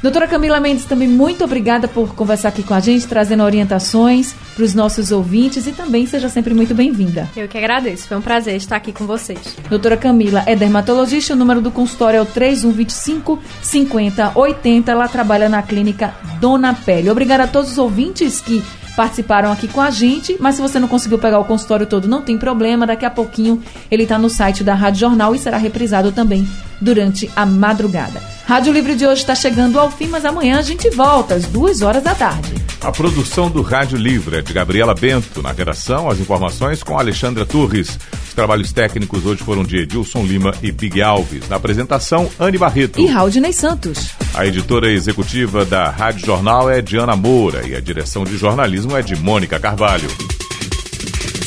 Doutora 0.00 0.28
Camila 0.28 0.60
Mendes, 0.60 0.84
também 0.84 1.08
muito 1.08 1.42
obrigada 1.42 1.88
por 1.88 2.14
conversar 2.14 2.50
aqui 2.50 2.62
com 2.62 2.72
a 2.72 2.78
gente, 2.78 3.08
trazendo 3.08 3.42
orientações 3.42 4.32
para 4.54 4.64
os 4.64 4.72
nossos 4.72 5.10
ouvintes 5.10 5.66
e 5.66 5.72
também 5.72 6.06
seja 6.06 6.28
sempre 6.28 6.54
muito 6.54 6.72
bem-vinda. 6.72 7.28
Eu 7.36 7.48
que 7.48 7.58
agradeço, 7.58 8.06
foi 8.06 8.16
um 8.16 8.22
prazer 8.22 8.54
estar 8.54 8.76
aqui 8.76 8.92
com 8.92 9.06
vocês. 9.06 9.56
Doutora 9.68 9.96
Camila 9.96 10.44
é 10.46 10.54
dermatologista, 10.54 11.34
o 11.34 11.36
número 11.36 11.60
do 11.60 11.72
consultório 11.72 12.18
é 12.18 12.22
o 12.22 12.26
3125 12.26 13.40
5080. 13.60 14.92
Ela 14.92 15.08
trabalha 15.08 15.48
na 15.48 15.62
clínica 15.62 16.14
Dona 16.40 16.74
Pele. 16.74 17.10
Obrigada 17.10 17.42
a 17.42 17.48
todos 17.48 17.72
os 17.72 17.78
ouvintes 17.78 18.40
que 18.40 18.62
participaram 18.94 19.50
aqui 19.50 19.66
com 19.66 19.80
a 19.80 19.90
gente, 19.90 20.36
mas 20.38 20.54
se 20.54 20.62
você 20.62 20.78
não 20.78 20.86
conseguiu 20.86 21.18
pegar 21.18 21.40
o 21.40 21.44
consultório 21.44 21.86
todo, 21.86 22.06
não 22.06 22.22
tem 22.22 22.38
problema, 22.38 22.86
daqui 22.86 23.04
a 23.04 23.10
pouquinho 23.10 23.60
ele 23.90 24.04
está 24.04 24.16
no 24.16 24.30
site 24.30 24.62
da 24.62 24.74
Rádio 24.74 25.00
Jornal 25.00 25.34
e 25.34 25.38
será 25.40 25.56
reprisado 25.56 26.12
também 26.12 26.46
durante 26.80 27.30
a 27.34 27.44
madrugada. 27.44 28.22
Rádio 28.46 28.72
Livre 28.72 28.94
de 28.94 29.06
hoje 29.06 29.20
está 29.20 29.34
chegando 29.34 29.78
ao 29.78 29.90
fim, 29.90 30.06
mas 30.06 30.24
amanhã 30.24 30.58
a 30.58 30.62
gente 30.62 30.88
volta 30.90 31.34
às 31.34 31.44
duas 31.46 31.82
horas 31.82 32.02
da 32.02 32.14
tarde. 32.14 32.54
A 32.80 32.92
produção 32.92 33.50
do 33.50 33.60
Rádio 33.60 33.98
Livre 33.98 34.36
é 34.36 34.42
de 34.42 34.52
Gabriela 34.52 34.94
Bento, 34.94 35.42
na 35.42 35.50
redação, 35.50 36.08
as 36.08 36.20
informações 36.20 36.82
com 36.82 36.96
Alexandra 36.96 37.44
Torres. 37.44 37.98
Os 38.28 38.34
trabalhos 38.34 38.72
técnicos 38.72 39.26
hoje 39.26 39.42
foram 39.42 39.64
de 39.64 39.78
Edilson 39.78 40.22
Lima 40.22 40.54
e 40.62 40.70
Big 40.70 41.02
Alves. 41.02 41.48
Na 41.48 41.56
apresentação, 41.56 42.30
Anne 42.38 42.56
Barreto. 42.56 43.00
E 43.00 43.06
Raudinei 43.06 43.52
Santos. 43.52 44.10
A 44.32 44.46
editora 44.46 44.90
executiva 44.90 45.64
da 45.64 45.90
Rádio 45.90 46.24
Jornal 46.24 46.70
é 46.70 46.80
Diana 46.80 47.16
Moura 47.16 47.66
e 47.66 47.74
a 47.74 47.80
direção 47.80 48.22
de 48.24 48.36
jornalismo 48.36 48.96
é 48.96 49.02
de 49.02 49.16
Mônica 49.16 49.58
Carvalho. 49.58 50.08